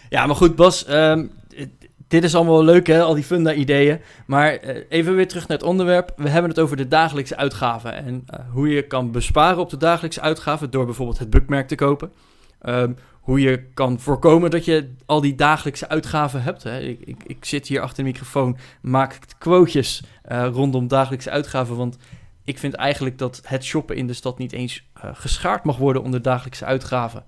Ja, 0.08 0.26
maar 0.26 0.36
goed, 0.36 0.56
Bas. 0.56 0.88
Um, 0.88 1.30
dit 2.12 2.24
is 2.24 2.34
allemaal 2.34 2.64
leuk, 2.64 2.86
hè, 2.86 3.02
al 3.02 3.14
die 3.14 3.24
funda-ideeën. 3.24 4.00
Maar 4.26 4.64
uh, 4.64 4.76
even 4.88 5.14
weer 5.16 5.28
terug 5.28 5.48
naar 5.48 5.58
het 5.58 5.66
onderwerp. 5.66 6.12
We 6.16 6.28
hebben 6.28 6.50
het 6.50 6.60
over 6.60 6.76
de 6.76 6.88
dagelijkse 6.88 7.36
uitgaven. 7.36 7.94
En 7.94 8.24
uh, 8.34 8.40
hoe 8.50 8.68
je 8.68 8.86
kan 8.86 9.10
besparen 9.10 9.58
op 9.58 9.70
de 9.70 9.76
dagelijkse 9.76 10.20
uitgaven 10.20 10.70
door 10.70 10.84
bijvoorbeeld 10.84 11.18
het 11.18 11.30
bookmerk 11.30 11.68
te 11.68 11.74
kopen. 11.74 12.12
Um, 12.62 12.96
hoe 13.20 13.40
je 13.40 13.64
kan 13.74 14.00
voorkomen 14.00 14.50
dat 14.50 14.64
je 14.64 14.94
al 15.06 15.20
die 15.20 15.34
dagelijkse 15.34 15.88
uitgaven 15.88 16.42
hebt. 16.42 16.62
Hè. 16.62 16.80
Ik, 16.80 17.00
ik, 17.00 17.22
ik, 17.26 17.44
zit 17.44 17.66
hier 17.66 17.80
achter 17.80 18.04
de 18.04 18.10
microfoon, 18.10 18.56
maak 18.82 19.18
quotejes 19.38 20.02
uh, 20.30 20.48
rondom 20.52 20.88
dagelijkse 20.88 21.30
uitgaven. 21.30 21.76
Want 21.76 21.96
ik 22.44 22.58
vind 22.58 22.74
eigenlijk 22.74 23.18
dat 23.18 23.40
het 23.44 23.64
shoppen 23.64 23.96
in 23.96 24.06
de 24.06 24.12
stad 24.12 24.38
niet 24.38 24.52
eens 24.52 24.88
geschaard 24.94 25.64
mag 25.64 25.76
worden 25.76 26.02
onder 26.02 26.22
dagelijkse 26.22 26.64
uitgaven. 26.64 27.24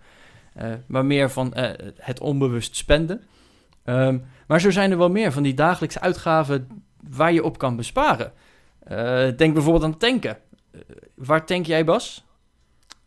maar 0.86 1.04
meer 1.04 1.30
van 1.30 1.52
het 1.96 2.20
onbewust 2.20 2.76
spenden. 2.76 3.22
Um, 3.84 4.24
maar 4.46 4.60
zo 4.60 4.70
zijn 4.70 4.90
er 4.90 4.98
wel 4.98 5.10
meer 5.10 5.32
van 5.32 5.42
die 5.42 5.54
dagelijkse 5.54 6.00
uitgaven 6.00 6.68
waar 7.10 7.32
je 7.32 7.44
op 7.44 7.58
kan 7.58 7.76
besparen. 7.76 8.32
Uh, 8.90 8.98
denk 9.36 9.54
bijvoorbeeld 9.54 9.84
aan 9.84 9.96
tanken. 9.96 10.38
Uh, 10.72 10.80
waar 11.14 11.46
tank 11.46 11.66
jij, 11.66 11.84
Bas? 11.84 12.24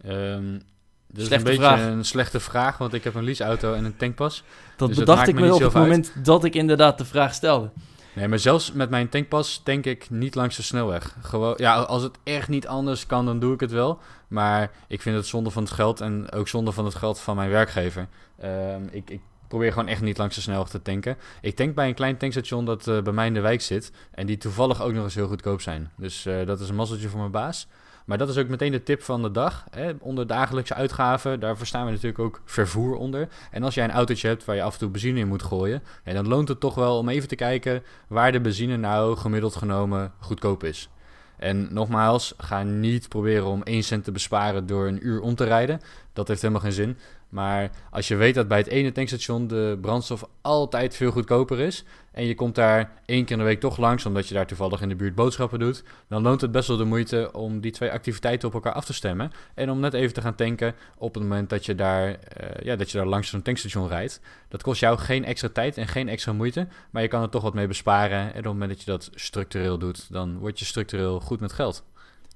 Um, 0.05 0.61
dat 1.07 1.21
is 1.25 1.29
een 1.31 1.43
beetje 1.43 1.61
vraag. 1.61 1.85
een 1.85 2.05
slechte 2.05 2.39
vraag, 2.39 2.77
want 2.77 2.93
ik 2.93 3.03
heb 3.03 3.15
een 3.15 3.23
leaseauto 3.23 3.73
en 3.73 3.85
een 3.85 3.97
tankpas. 3.97 4.43
Dat 4.75 4.87
dus 4.87 4.97
bedacht 4.97 5.27
ik 5.27 5.35
me, 5.35 5.53
op 5.53 5.61
het 5.61 5.73
moment 5.73 6.13
dat 6.23 6.43
ik 6.43 6.55
inderdaad 6.55 6.97
de 6.97 7.05
vraag 7.05 7.33
stelde. 7.33 7.69
Nee, 8.13 8.27
maar 8.27 8.39
zelfs 8.39 8.71
met 8.71 8.89
mijn 8.89 9.09
tankpas 9.09 9.61
tank 9.63 9.85
ik 9.85 10.09
niet 10.09 10.35
langs 10.35 10.55
de 10.55 10.61
snelweg. 10.61 11.15
Gewoon, 11.21 11.53
ja, 11.57 11.75
als 11.75 12.03
het 12.03 12.17
echt 12.23 12.47
niet 12.47 12.67
anders 12.67 13.05
kan, 13.05 13.25
dan 13.25 13.39
doe 13.39 13.53
ik 13.53 13.59
het 13.59 13.71
wel. 13.71 13.99
Maar 14.27 14.71
ik 14.87 15.01
vind 15.01 15.15
het 15.15 15.27
zonde 15.27 15.49
van 15.49 15.63
het 15.63 15.71
geld 15.71 16.01
en 16.01 16.31
ook 16.31 16.47
zonde 16.47 16.71
van 16.71 16.85
het 16.85 16.95
geld 16.95 17.19
van 17.19 17.35
mijn 17.35 17.49
werkgever. 17.49 18.07
Um, 18.43 18.87
ik, 18.91 19.09
ik 19.09 19.21
probeer 19.47 19.71
gewoon 19.71 19.87
echt 19.87 20.01
niet 20.01 20.17
langs 20.17 20.35
de 20.35 20.41
snelweg 20.41 20.69
te 20.69 20.81
tanken. 20.81 21.17
Ik 21.41 21.55
tank 21.55 21.75
bij 21.75 21.87
een 21.87 21.93
klein 21.93 22.17
tankstation 22.17 22.65
dat 22.65 22.87
uh, 22.87 23.01
bij 23.01 23.13
mij 23.13 23.27
in 23.27 23.33
de 23.33 23.39
wijk 23.39 23.61
zit. 23.61 23.91
En 24.11 24.25
die 24.25 24.37
toevallig 24.37 24.81
ook 24.81 24.93
nog 24.93 25.03
eens 25.03 25.15
heel 25.15 25.27
goedkoop 25.27 25.61
zijn. 25.61 25.91
Dus 25.97 26.25
uh, 26.25 26.45
dat 26.45 26.59
is 26.59 26.69
een 26.69 26.75
mazzeltje 26.75 27.09
voor 27.09 27.19
mijn 27.19 27.31
baas. 27.31 27.67
Maar 28.07 28.17
dat 28.17 28.29
is 28.29 28.37
ook 28.37 28.47
meteen 28.47 28.71
de 28.71 28.83
tip 28.83 29.03
van 29.03 29.21
de 29.21 29.31
dag. 29.31 29.65
Hè. 29.69 29.91
Onder 29.99 30.27
dagelijkse 30.27 30.73
uitgaven, 30.73 31.39
daar 31.39 31.57
verstaan 31.57 31.85
we 31.85 31.91
natuurlijk 31.91 32.19
ook 32.19 32.41
vervoer 32.45 32.95
onder. 32.95 33.27
En 33.51 33.63
als 33.63 33.73
jij 33.73 33.83
een 33.83 33.91
autootje 33.91 34.27
hebt 34.27 34.45
waar 34.45 34.55
je 34.55 34.61
af 34.61 34.73
en 34.73 34.79
toe 34.79 34.89
benzine 34.89 35.19
in 35.19 35.27
moet 35.27 35.43
gooien, 35.43 35.83
ja, 36.03 36.13
dan 36.13 36.27
loont 36.27 36.47
het 36.47 36.59
toch 36.59 36.75
wel 36.75 36.97
om 36.97 37.09
even 37.09 37.27
te 37.27 37.35
kijken 37.35 37.83
waar 38.07 38.31
de 38.31 38.41
benzine 38.41 38.77
nou 38.77 39.17
gemiddeld 39.17 39.55
genomen 39.55 40.11
goedkoop 40.19 40.63
is. 40.63 40.89
En 41.37 41.73
nogmaals, 41.73 42.33
ga 42.37 42.63
niet 42.63 43.09
proberen 43.09 43.45
om 43.45 43.63
1 43.63 43.83
cent 43.83 44.03
te 44.03 44.11
besparen 44.11 44.65
door 44.65 44.87
een 44.87 45.07
uur 45.07 45.21
om 45.21 45.35
te 45.35 45.43
rijden. 45.43 45.79
Dat 46.13 46.27
heeft 46.27 46.41
helemaal 46.41 46.63
geen 46.63 46.71
zin. 46.71 46.97
Maar 47.29 47.69
als 47.91 48.07
je 48.07 48.15
weet 48.15 48.35
dat 48.35 48.47
bij 48.47 48.57
het 48.57 48.67
ene 48.67 48.91
tankstation 48.91 49.47
de 49.47 49.77
brandstof 49.81 50.27
altijd 50.41 50.95
veel 50.95 51.11
goedkoper 51.11 51.59
is. 51.59 51.83
En 52.11 52.25
je 52.25 52.35
komt 52.35 52.55
daar 52.55 52.91
één 53.05 53.23
keer 53.25 53.31
in 53.31 53.37
de 53.37 53.43
week 53.43 53.59
toch 53.59 53.77
langs, 53.77 54.05
omdat 54.05 54.27
je 54.27 54.33
daar 54.33 54.47
toevallig 54.47 54.81
in 54.81 54.89
de 54.89 54.95
buurt 54.95 55.15
boodschappen 55.15 55.59
doet. 55.59 55.83
Dan 56.07 56.21
loont 56.21 56.41
het 56.41 56.51
best 56.51 56.67
wel 56.67 56.77
de 56.77 56.83
moeite 56.83 57.29
om 57.33 57.59
die 57.59 57.71
twee 57.71 57.91
activiteiten 57.91 58.47
op 58.47 58.53
elkaar 58.53 58.73
af 58.73 58.85
te 58.85 58.93
stemmen. 58.93 59.31
En 59.53 59.71
om 59.71 59.79
net 59.79 59.93
even 59.93 60.13
te 60.13 60.21
gaan 60.21 60.35
tanken 60.35 60.75
op 60.97 61.13
het 61.13 61.23
moment 61.23 61.49
dat 61.49 61.65
je 61.65 61.75
daar, 61.75 62.07
uh, 62.09 62.15
ja, 62.63 62.75
dat 62.75 62.91
je 62.91 62.97
daar 62.97 63.07
langs 63.07 63.29
zo'n 63.29 63.41
tankstation 63.41 63.87
rijdt. 63.87 64.21
Dat 64.47 64.63
kost 64.63 64.79
jou 64.79 64.97
geen 64.97 65.25
extra 65.25 65.49
tijd 65.49 65.77
en 65.77 65.87
geen 65.87 66.09
extra 66.09 66.33
moeite. 66.33 66.67
Maar 66.89 67.01
je 67.01 67.07
kan 67.07 67.21
er 67.21 67.29
toch 67.29 67.43
wat 67.43 67.53
mee 67.53 67.67
besparen. 67.67 68.19
En 68.19 68.27
op 68.27 68.35
het 68.35 68.45
moment 68.45 68.69
dat 68.69 68.79
je 68.79 68.91
dat 68.91 69.09
structureel 69.13 69.77
doet, 69.77 70.11
dan 70.11 70.37
word 70.37 70.59
je 70.59 70.65
structureel 70.65 71.19
goed 71.19 71.39
met 71.39 71.53
geld. 71.53 71.83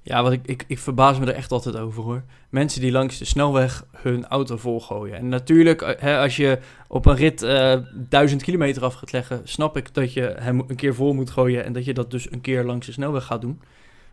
Ja, 0.04 0.22
wat 0.22 0.32
ik, 0.32 0.46
ik, 0.46 0.64
ik 0.66 0.78
verbaas 0.78 1.18
me 1.18 1.26
er 1.26 1.34
echt 1.34 1.52
altijd 1.52 1.76
over 1.76 2.02
hoor. 2.02 2.22
Mensen 2.48 2.80
die 2.80 2.92
langs 2.92 3.18
de 3.18 3.24
snelweg 3.24 3.84
hun 3.92 4.26
auto 4.26 4.56
volgooien. 4.56 5.16
En 5.16 5.28
natuurlijk, 5.28 5.82
eh, 5.82 6.00
hè, 6.00 6.18
als 6.18 6.36
je 6.36 6.58
op 6.88 7.06
een 7.06 7.16
rit 7.16 7.42
uh, 7.42 7.76
duizend 7.94 8.42
kilometer 8.42 8.84
af 8.84 8.94
gaat 8.94 9.12
leggen, 9.12 9.40
snap 9.44 9.76
ik 9.76 9.94
dat 9.94 10.12
je 10.12 10.34
hem 10.38 10.64
een 10.66 10.76
keer 10.76 10.94
vol 10.94 11.12
moet 11.12 11.30
gooien 11.30 11.64
en 11.64 11.72
dat 11.72 11.84
je 11.84 11.94
dat 11.94 12.10
dus 12.10 12.32
een 12.32 12.40
keer 12.40 12.64
langs 12.64 12.86
de 12.86 12.92
snelweg 12.92 13.24
gaat 13.24 13.40
doen. 13.40 13.60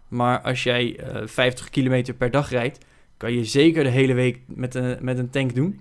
Maar 0.07 0.41
als 0.41 0.63
jij 0.63 0.99
uh, 0.99 1.21
eh, 1.21 1.27
50 1.27 1.69
kilometer 1.69 2.13
per 2.13 2.31
dag 2.31 2.49
rijdt, 2.49 2.85
kan 3.17 3.33
je 3.33 3.45
zeker 3.45 3.83
de 3.83 3.89
hele 3.89 4.13
week 4.13 4.39
met 4.47 4.75
een, 4.75 4.97
met 5.01 5.17
een 5.17 5.29
tank 5.29 5.55
doen. 5.55 5.79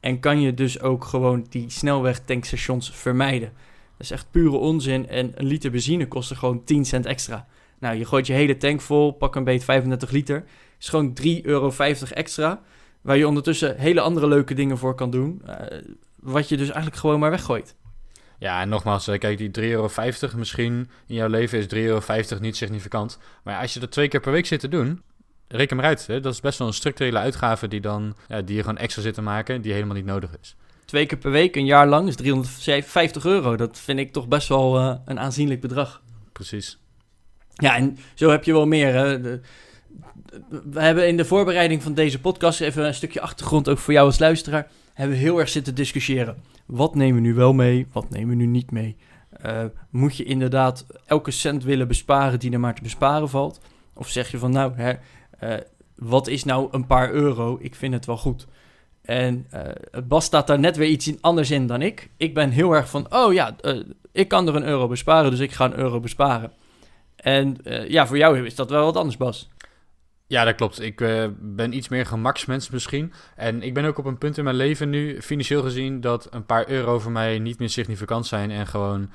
En 0.00 0.20
kan 0.20 0.40
je 0.40 0.54
dus 0.54 0.80
ook 0.80 1.04
gewoon 1.04 1.46
die 1.48 1.70
snelwegtankstations 1.70 2.90
vermijden. 2.90 3.52
Dat 3.96 4.06
is 4.06 4.10
echt 4.10 4.26
pure 4.30 4.56
onzin. 4.56 5.08
En 5.08 5.32
een 5.34 5.46
liter 5.46 5.70
benzine 5.70 6.08
kost 6.08 6.30
er 6.30 6.36
gewoon 6.36 6.64
10 6.64 6.84
cent 6.84 7.06
extra. 7.06 7.46
Nou, 7.84 7.96
je 7.96 8.04
gooit 8.04 8.26
je 8.26 8.32
hele 8.32 8.56
tank 8.56 8.80
vol, 8.80 9.10
pak 9.10 9.34
een 9.34 9.44
beet 9.44 9.64
35 9.64 10.10
liter. 10.10 10.44
Is 10.80 10.88
gewoon 10.88 11.18
3,50 11.22 11.40
euro 11.42 11.72
extra. 12.10 12.60
Waar 13.00 13.16
je 13.16 13.28
ondertussen 13.28 13.76
hele 13.76 14.00
andere 14.00 14.28
leuke 14.28 14.54
dingen 14.54 14.78
voor 14.78 14.94
kan 14.94 15.10
doen. 15.10 15.42
Uh, 15.46 15.54
wat 16.16 16.48
je 16.48 16.56
dus 16.56 16.66
eigenlijk 16.66 16.96
gewoon 16.96 17.20
maar 17.20 17.30
weggooit. 17.30 17.74
Ja, 18.38 18.60
en 18.60 18.68
nogmaals, 18.68 19.08
eh, 19.08 19.18
kijk, 19.18 19.38
die 19.38 19.50
3,50 19.50 19.64
euro 19.70 19.88
misschien 20.36 20.88
in 21.06 21.14
jouw 21.14 21.28
leven 21.28 21.58
is 21.58 21.66
3,50 21.66 21.78
euro 21.78 22.40
niet 22.40 22.56
significant. 22.56 23.18
Maar 23.42 23.60
als 23.60 23.74
je 23.74 23.80
dat 23.80 23.90
twee 23.90 24.08
keer 24.08 24.20
per 24.20 24.32
week 24.32 24.46
zit 24.46 24.60
te 24.60 24.68
doen, 24.68 25.02
reken 25.48 25.76
maar 25.76 25.86
uit. 25.86 26.06
Hè? 26.06 26.20
Dat 26.20 26.32
is 26.32 26.40
best 26.40 26.58
wel 26.58 26.68
een 26.68 26.74
structurele 26.74 27.18
uitgave 27.18 27.68
die, 27.68 27.80
dan, 27.80 28.16
ja, 28.28 28.42
die 28.42 28.56
je 28.56 28.62
gewoon 28.62 28.78
extra 28.78 29.02
zit 29.02 29.14
te 29.14 29.22
maken, 29.22 29.62
die 29.62 29.72
helemaal 29.72 29.96
niet 29.96 30.04
nodig 30.04 30.30
is. 30.40 30.56
Twee 30.84 31.06
keer 31.06 31.18
per 31.18 31.30
week, 31.30 31.56
een 31.56 31.66
jaar 31.66 31.86
lang, 31.86 32.08
is 32.08 32.16
350 32.16 33.24
euro. 33.24 33.56
Dat 33.56 33.78
vind 33.78 33.98
ik 33.98 34.12
toch 34.12 34.28
best 34.28 34.48
wel 34.48 34.78
uh, 34.80 34.94
een 35.04 35.20
aanzienlijk 35.20 35.60
bedrag. 35.60 36.02
Precies. 36.32 36.78
Ja, 37.54 37.76
en 37.76 37.98
zo 38.14 38.30
heb 38.30 38.44
je 38.44 38.52
wel 38.52 38.66
meer. 38.66 38.94
Hè. 38.94 39.20
we 40.64 40.80
hebben 40.80 41.08
in 41.08 41.16
de 41.16 41.24
voorbereiding 41.24 41.82
van 41.82 41.94
deze 41.94 42.20
podcast, 42.20 42.60
even 42.60 42.86
een 42.86 42.94
stukje 42.94 43.20
achtergrond 43.20 43.68
ook 43.68 43.78
voor 43.78 43.92
jou 43.92 44.06
als 44.06 44.18
luisteraar, 44.18 44.68
hebben 44.94 45.16
we 45.16 45.22
heel 45.22 45.38
erg 45.38 45.48
zitten 45.48 45.74
discussiëren. 45.74 46.36
Wat 46.66 46.94
nemen 46.94 47.14
we 47.22 47.28
nu 47.28 47.34
wel 47.34 47.52
mee, 47.52 47.86
wat 47.92 48.10
nemen 48.10 48.28
we 48.28 48.34
nu 48.34 48.46
niet 48.46 48.70
mee? 48.70 48.96
Uh, 49.46 49.64
moet 49.90 50.16
je 50.16 50.24
inderdaad 50.24 50.86
elke 51.06 51.30
cent 51.30 51.64
willen 51.64 51.88
besparen 51.88 52.38
die 52.38 52.52
er 52.52 52.60
maar 52.60 52.74
te 52.74 52.82
besparen 52.82 53.28
valt? 53.28 53.60
Of 53.94 54.08
zeg 54.08 54.30
je 54.30 54.38
van 54.38 54.52
nou, 54.52 54.72
hè, 54.74 54.92
uh, 55.42 55.60
wat 55.94 56.26
is 56.26 56.44
nou 56.44 56.68
een 56.70 56.86
paar 56.86 57.10
euro? 57.10 57.58
Ik 57.60 57.74
vind 57.74 57.94
het 57.94 58.06
wel 58.06 58.16
goed. 58.16 58.46
En 59.02 59.46
uh, 59.54 59.60
Bas 60.04 60.24
staat 60.24 60.46
daar 60.46 60.58
net 60.58 60.76
weer 60.76 60.88
iets 60.88 61.12
anders 61.20 61.50
in 61.50 61.66
dan 61.66 61.82
ik. 61.82 62.10
Ik 62.16 62.34
ben 62.34 62.50
heel 62.50 62.72
erg 62.72 62.88
van, 62.88 63.14
oh 63.14 63.32
ja, 63.32 63.56
ik 64.12 64.28
kan 64.28 64.48
er 64.48 64.54
een 64.54 64.66
euro 64.66 64.88
besparen, 64.88 65.30
dus 65.30 65.40
ik 65.40 65.52
ga 65.52 65.64
een 65.64 65.78
euro 65.78 66.00
besparen. 66.00 66.52
En 67.24 67.56
uh, 67.64 67.88
ja, 67.88 68.06
voor 68.06 68.16
jou 68.16 68.46
is 68.46 68.54
dat 68.54 68.70
wel 68.70 68.84
wat 68.84 68.96
anders, 68.96 69.16
Bas. 69.16 69.48
Ja, 70.26 70.44
dat 70.44 70.54
klopt. 70.54 70.80
Ik 70.80 71.00
uh, 71.00 71.26
ben 71.40 71.76
iets 71.76 71.88
meer 71.88 72.06
gemaksmens 72.06 72.70
misschien. 72.70 73.12
En 73.36 73.62
ik 73.62 73.74
ben 73.74 73.84
ook 73.84 73.98
op 73.98 74.04
een 74.04 74.18
punt 74.18 74.38
in 74.38 74.44
mijn 74.44 74.56
leven 74.56 74.90
nu, 74.90 75.22
financieel 75.22 75.62
gezien, 75.62 76.00
dat 76.00 76.28
een 76.30 76.46
paar 76.46 76.68
euro 76.68 76.98
voor 76.98 77.12
mij 77.12 77.38
niet 77.38 77.58
meer 77.58 77.68
significant 77.68 78.26
zijn 78.26 78.50
en 78.50 78.66
gewoon 78.66 79.10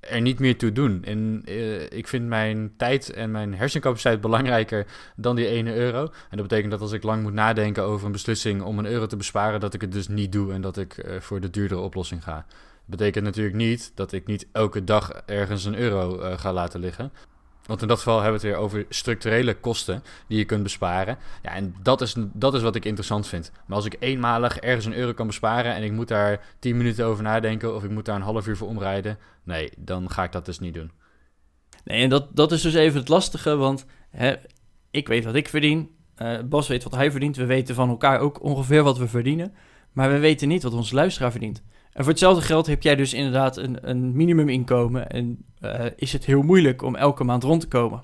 er 0.00 0.20
niet 0.20 0.38
meer 0.38 0.58
toe 0.58 0.72
doen. 0.72 1.04
En 1.04 1.42
uh, 1.48 1.82
ik 1.82 2.08
vind 2.08 2.26
mijn 2.26 2.72
tijd 2.76 3.10
en 3.10 3.30
mijn 3.30 3.54
hersencapaciteit 3.54 4.20
belangrijker 4.20 4.86
dan 5.16 5.36
die 5.36 5.46
ene 5.46 5.74
euro. 5.74 6.02
En 6.02 6.36
dat 6.36 6.48
betekent 6.48 6.70
dat 6.70 6.80
als 6.80 6.92
ik 6.92 7.02
lang 7.02 7.22
moet 7.22 7.32
nadenken 7.32 7.82
over 7.82 8.06
een 8.06 8.12
beslissing 8.12 8.62
om 8.62 8.78
een 8.78 8.86
euro 8.86 9.06
te 9.06 9.16
besparen, 9.16 9.60
dat 9.60 9.74
ik 9.74 9.80
het 9.80 9.92
dus 9.92 10.08
niet 10.08 10.32
doe 10.32 10.52
en 10.52 10.60
dat 10.60 10.76
ik 10.76 11.04
voor 11.20 11.40
de 11.40 11.50
duurdere 11.50 11.80
oplossing 11.80 12.22
ga. 12.22 12.46
Betekent 12.90 13.24
natuurlijk 13.24 13.56
niet 13.56 13.92
dat 13.94 14.12
ik 14.12 14.26
niet 14.26 14.46
elke 14.52 14.84
dag 14.84 15.10
ergens 15.26 15.64
een 15.64 15.76
euro 15.76 16.20
uh, 16.20 16.38
ga 16.38 16.52
laten 16.52 16.80
liggen. 16.80 17.12
Want 17.66 17.82
in 17.82 17.88
dat 17.88 17.98
geval 17.98 18.20
hebben 18.20 18.40
we 18.40 18.46
het 18.46 18.56
weer 18.56 18.64
over 18.64 18.86
structurele 18.88 19.54
kosten 19.54 20.02
die 20.26 20.38
je 20.38 20.44
kunt 20.44 20.62
besparen. 20.62 21.18
Ja, 21.42 21.54
en 21.54 21.74
dat 21.82 22.00
is, 22.00 22.14
dat 22.16 22.54
is 22.54 22.62
wat 22.62 22.74
ik 22.74 22.84
interessant 22.84 23.26
vind. 23.26 23.52
Maar 23.66 23.76
als 23.76 23.86
ik 23.86 23.96
eenmalig 23.98 24.58
ergens 24.58 24.84
een 24.84 24.94
euro 24.94 25.12
kan 25.12 25.26
besparen 25.26 25.74
en 25.74 25.82
ik 25.82 25.92
moet 25.92 26.08
daar 26.08 26.44
10 26.58 26.76
minuten 26.76 27.04
over 27.04 27.22
nadenken 27.22 27.74
of 27.74 27.84
ik 27.84 27.90
moet 27.90 28.04
daar 28.04 28.16
een 28.16 28.22
half 28.22 28.46
uur 28.46 28.56
voor 28.56 28.68
omrijden, 28.68 29.18
nee, 29.44 29.70
dan 29.76 30.10
ga 30.10 30.22
ik 30.24 30.32
dat 30.32 30.44
dus 30.44 30.58
niet 30.58 30.74
doen. 30.74 30.90
Nee, 31.84 32.02
en 32.02 32.08
dat, 32.08 32.36
dat 32.36 32.52
is 32.52 32.62
dus 32.62 32.74
even 32.74 33.00
het 33.00 33.08
lastige, 33.08 33.56
want 33.56 33.86
hè, 34.10 34.34
ik 34.90 35.08
weet 35.08 35.24
wat 35.24 35.34
ik 35.34 35.48
verdien. 35.48 35.90
Uh, 36.16 36.38
Bas 36.44 36.68
weet 36.68 36.82
wat 36.82 36.94
hij 36.94 37.10
verdient. 37.10 37.36
We 37.36 37.46
weten 37.46 37.74
van 37.74 37.88
elkaar 37.88 38.18
ook 38.18 38.42
ongeveer 38.42 38.82
wat 38.82 38.98
we 38.98 39.08
verdienen. 39.08 39.54
Maar 39.92 40.10
we 40.10 40.18
weten 40.18 40.48
niet 40.48 40.62
wat 40.62 40.72
onze 40.72 40.94
luisteraar 40.94 41.30
verdient. 41.30 41.62
En 41.92 42.02
voor 42.04 42.12
hetzelfde 42.12 42.42
geld 42.42 42.66
heb 42.66 42.82
jij 42.82 42.96
dus 42.96 43.14
inderdaad 43.14 43.56
een, 43.56 43.88
een 43.88 44.16
minimuminkomen. 44.16 45.10
En 45.10 45.44
uh, 45.60 45.84
is 45.96 46.12
het 46.12 46.24
heel 46.24 46.42
moeilijk 46.42 46.82
om 46.82 46.96
elke 46.96 47.24
maand 47.24 47.42
rond 47.42 47.60
te 47.60 47.68
komen. 47.68 48.02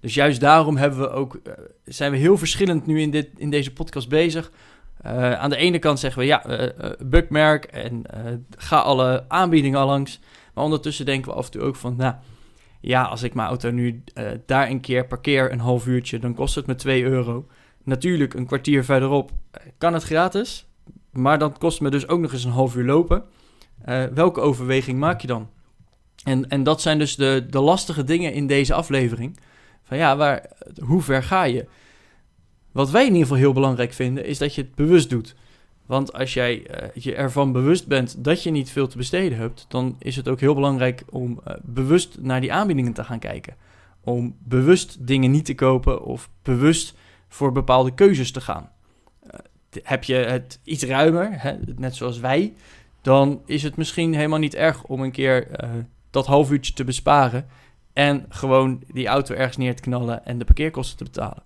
Dus 0.00 0.14
juist 0.14 0.40
daarom 0.40 0.76
hebben 0.76 0.98
we 0.98 1.10
ook, 1.10 1.34
uh, 1.34 1.52
zijn 1.84 2.10
we 2.10 2.16
heel 2.16 2.38
verschillend 2.38 2.86
nu 2.86 3.00
in, 3.00 3.10
dit, 3.10 3.28
in 3.36 3.50
deze 3.50 3.72
podcast 3.72 4.08
bezig. 4.08 4.52
Uh, 5.06 5.32
aan 5.32 5.50
de 5.50 5.56
ene 5.56 5.78
kant 5.78 5.98
zeggen 5.98 6.20
we 6.20 6.26
ja, 6.26 6.72
bukmerk 7.04 7.64
en 7.64 8.02
ga 8.56 8.78
alle 8.78 9.24
aanbiedingen 9.28 9.80
al 9.80 9.86
langs. 9.86 10.20
Maar 10.54 10.64
ondertussen 10.64 11.04
denken 11.04 11.30
we 11.30 11.36
af 11.36 11.44
en 11.44 11.50
toe 11.50 11.62
ook 11.62 11.76
van, 11.76 11.96
nou 11.96 12.14
ja, 12.80 13.02
als 13.02 13.22
ik 13.22 13.34
mijn 13.34 13.48
auto 13.48 13.70
nu 13.70 14.04
daar 14.46 14.68
een 14.68 14.80
keer 14.80 15.06
parkeer, 15.06 15.52
een 15.52 15.60
half 15.60 15.86
uurtje, 15.86 16.18
dan 16.18 16.34
kost 16.34 16.54
het 16.54 16.66
me 16.66 16.74
2 16.74 17.02
euro. 17.02 17.46
Natuurlijk, 17.84 18.34
een 18.34 18.46
kwartier 18.46 18.84
verderop 18.84 19.30
kan 19.78 19.94
het 19.94 20.02
gratis. 20.02 20.69
Maar 21.12 21.38
dat 21.38 21.58
kost 21.58 21.80
me 21.80 21.90
dus 21.90 22.08
ook 22.08 22.20
nog 22.20 22.32
eens 22.32 22.44
een 22.44 22.50
half 22.50 22.76
uur 22.76 22.84
lopen. 22.84 23.24
Uh, 23.88 24.04
welke 24.04 24.40
overweging 24.40 24.98
maak 24.98 25.20
je 25.20 25.26
dan? 25.26 25.48
En, 26.24 26.48
en 26.48 26.62
dat 26.62 26.80
zijn 26.80 26.98
dus 26.98 27.16
de, 27.16 27.46
de 27.50 27.60
lastige 27.60 28.04
dingen 28.04 28.32
in 28.32 28.46
deze 28.46 28.74
aflevering. 28.74 29.38
Van 29.82 29.96
ja, 29.96 30.16
waar, 30.16 30.50
hoe 30.84 31.02
ver 31.02 31.22
ga 31.22 31.42
je? 31.42 31.66
Wat 32.72 32.90
wij 32.90 33.02
in 33.02 33.08
ieder 33.08 33.22
geval 33.22 33.36
heel 33.36 33.52
belangrijk 33.52 33.92
vinden, 33.92 34.24
is 34.24 34.38
dat 34.38 34.54
je 34.54 34.60
het 34.60 34.74
bewust 34.74 35.10
doet. 35.10 35.34
Want 35.86 36.12
als 36.12 36.34
jij 36.34 36.82
uh, 36.82 36.88
je 36.94 37.14
ervan 37.14 37.52
bewust 37.52 37.86
bent 37.86 38.24
dat 38.24 38.42
je 38.42 38.50
niet 38.50 38.70
veel 38.70 38.86
te 38.86 38.96
besteden 38.96 39.38
hebt, 39.38 39.66
dan 39.68 39.96
is 39.98 40.16
het 40.16 40.28
ook 40.28 40.40
heel 40.40 40.54
belangrijk 40.54 41.02
om 41.10 41.40
uh, 41.48 41.54
bewust 41.62 42.18
naar 42.20 42.40
die 42.40 42.52
aanbiedingen 42.52 42.92
te 42.92 43.04
gaan 43.04 43.18
kijken. 43.18 43.56
Om 44.00 44.36
bewust 44.38 45.06
dingen 45.06 45.30
niet 45.30 45.44
te 45.44 45.54
kopen 45.54 46.04
of 46.04 46.30
bewust 46.42 46.94
voor 47.28 47.52
bepaalde 47.52 47.94
keuzes 47.94 48.32
te 48.32 48.40
gaan 48.40 48.70
heb 49.82 50.04
je 50.04 50.14
het 50.14 50.60
iets 50.64 50.84
ruimer, 50.84 51.28
hè, 51.42 51.52
net 51.76 51.94
zoals 51.94 52.18
wij, 52.18 52.54
dan 53.02 53.42
is 53.46 53.62
het 53.62 53.76
misschien 53.76 54.14
helemaal 54.14 54.38
niet 54.38 54.54
erg 54.54 54.84
om 54.84 55.00
een 55.00 55.10
keer 55.10 55.64
uh, 55.64 55.70
dat 56.10 56.26
half 56.26 56.50
uurtje 56.50 56.72
te 56.72 56.84
besparen 56.84 57.48
en 57.92 58.26
gewoon 58.28 58.82
die 58.92 59.06
auto 59.06 59.34
ergens 59.34 59.56
neer 59.56 59.76
te 59.76 59.82
knallen 59.82 60.24
en 60.24 60.38
de 60.38 60.44
parkeerkosten 60.44 60.96
te 60.96 61.04
betalen. 61.04 61.42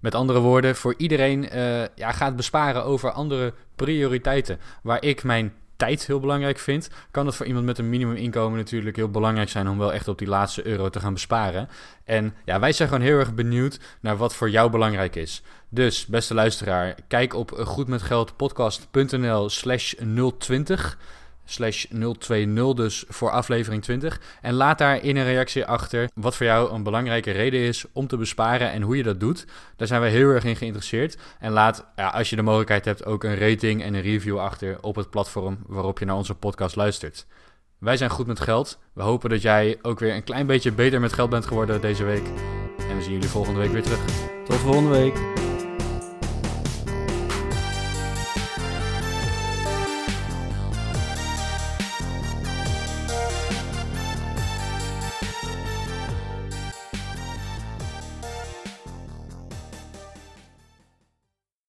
Met 0.00 0.14
andere 0.14 0.40
woorden, 0.40 0.76
voor 0.76 0.94
iedereen 0.96 1.44
uh, 1.56 1.84
ja, 1.94 2.12
gaat 2.12 2.36
besparen 2.36 2.84
over 2.84 3.10
andere 3.10 3.54
prioriteiten. 3.76 4.58
Waar 4.82 5.04
ik 5.04 5.24
mijn 5.24 5.52
tijd 5.78 6.06
heel 6.06 6.20
belangrijk 6.20 6.58
vind, 6.58 6.90
kan 7.10 7.26
het 7.26 7.34
voor 7.34 7.46
iemand 7.46 7.64
met 7.64 7.78
een 7.78 7.88
minimuminkomen 7.88 8.58
natuurlijk 8.58 8.96
heel 8.96 9.10
belangrijk 9.10 9.48
zijn 9.48 9.68
om 9.68 9.78
wel 9.78 9.92
echt 9.92 10.08
op 10.08 10.18
die 10.18 10.28
laatste 10.28 10.66
euro 10.66 10.88
te 10.88 11.00
gaan 11.00 11.12
besparen. 11.12 11.68
En 12.04 12.34
ja, 12.44 12.60
wij 12.60 12.72
zijn 12.72 12.88
gewoon 12.88 13.04
heel 13.04 13.18
erg 13.18 13.34
benieuwd 13.34 13.80
naar 14.00 14.16
wat 14.16 14.34
voor 14.34 14.50
jou 14.50 14.70
belangrijk 14.70 15.16
is. 15.16 15.42
Dus, 15.68 16.06
beste 16.06 16.34
luisteraar, 16.34 16.94
kijk 17.08 17.34
op 17.34 17.50
goedmetgeldpodcast.nl 17.50 19.48
slash 19.48 19.94
020 20.38 20.98
slash 21.48 21.86
020 22.18 22.74
dus 22.74 23.04
voor 23.08 23.30
aflevering 23.30 23.82
20. 23.82 24.20
En 24.40 24.54
laat 24.54 24.78
daar 24.78 25.02
in 25.02 25.16
een 25.16 25.24
reactie 25.24 25.64
achter 25.64 26.08
wat 26.14 26.36
voor 26.36 26.46
jou 26.46 26.72
een 26.72 26.82
belangrijke 26.82 27.30
reden 27.30 27.60
is 27.60 27.84
om 27.92 28.06
te 28.06 28.16
besparen 28.16 28.70
en 28.70 28.82
hoe 28.82 28.96
je 28.96 29.02
dat 29.02 29.20
doet. 29.20 29.46
Daar 29.76 29.88
zijn 29.88 30.00
we 30.00 30.08
heel 30.08 30.28
erg 30.28 30.44
in 30.44 30.56
geïnteresseerd. 30.56 31.18
En 31.38 31.52
laat, 31.52 31.86
ja, 31.96 32.08
als 32.08 32.30
je 32.30 32.36
de 32.36 32.42
mogelijkheid 32.42 32.84
hebt, 32.84 33.04
ook 33.04 33.24
een 33.24 33.38
rating 33.38 33.82
en 33.82 33.94
een 33.94 34.02
review 34.02 34.38
achter 34.38 34.78
op 34.80 34.96
het 34.96 35.10
platform 35.10 35.58
waarop 35.66 35.98
je 35.98 36.04
naar 36.04 36.16
onze 36.16 36.34
podcast 36.34 36.76
luistert. 36.76 37.26
Wij 37.78 37.96
zijn 37.96 38.10
goed 38.10 38.26
met 38.26 38.40
geld. 38.40 38.78
We 38.92 39.02
hopen 39.02 39.30
dat 39.30 39.42
jij 39.42 39.78
ook 39.82 39.98
weer 39.98 40.14
een 40.14 40.24
klein 40.24 40.46
beetje 40.46 40.72
beter 40.72 41.00
met 41.00 41.12
geld 41.12 41.30
bent 41.30 41.46
geworden 41.46 41.80
deze 41.80 42.04
week. 42.04 42.26
En 42.88 42.96
we 42.96 43.02
zien 43.02 43.12
jullie 43.12 43.28
volgende 43.28 43.60
week 43.60 43.72
weer 43.72 43.82
terug. 43.82 44.00
Tot 44.44 44.56
volgende 44.56 44.90
week. 44.90 45.47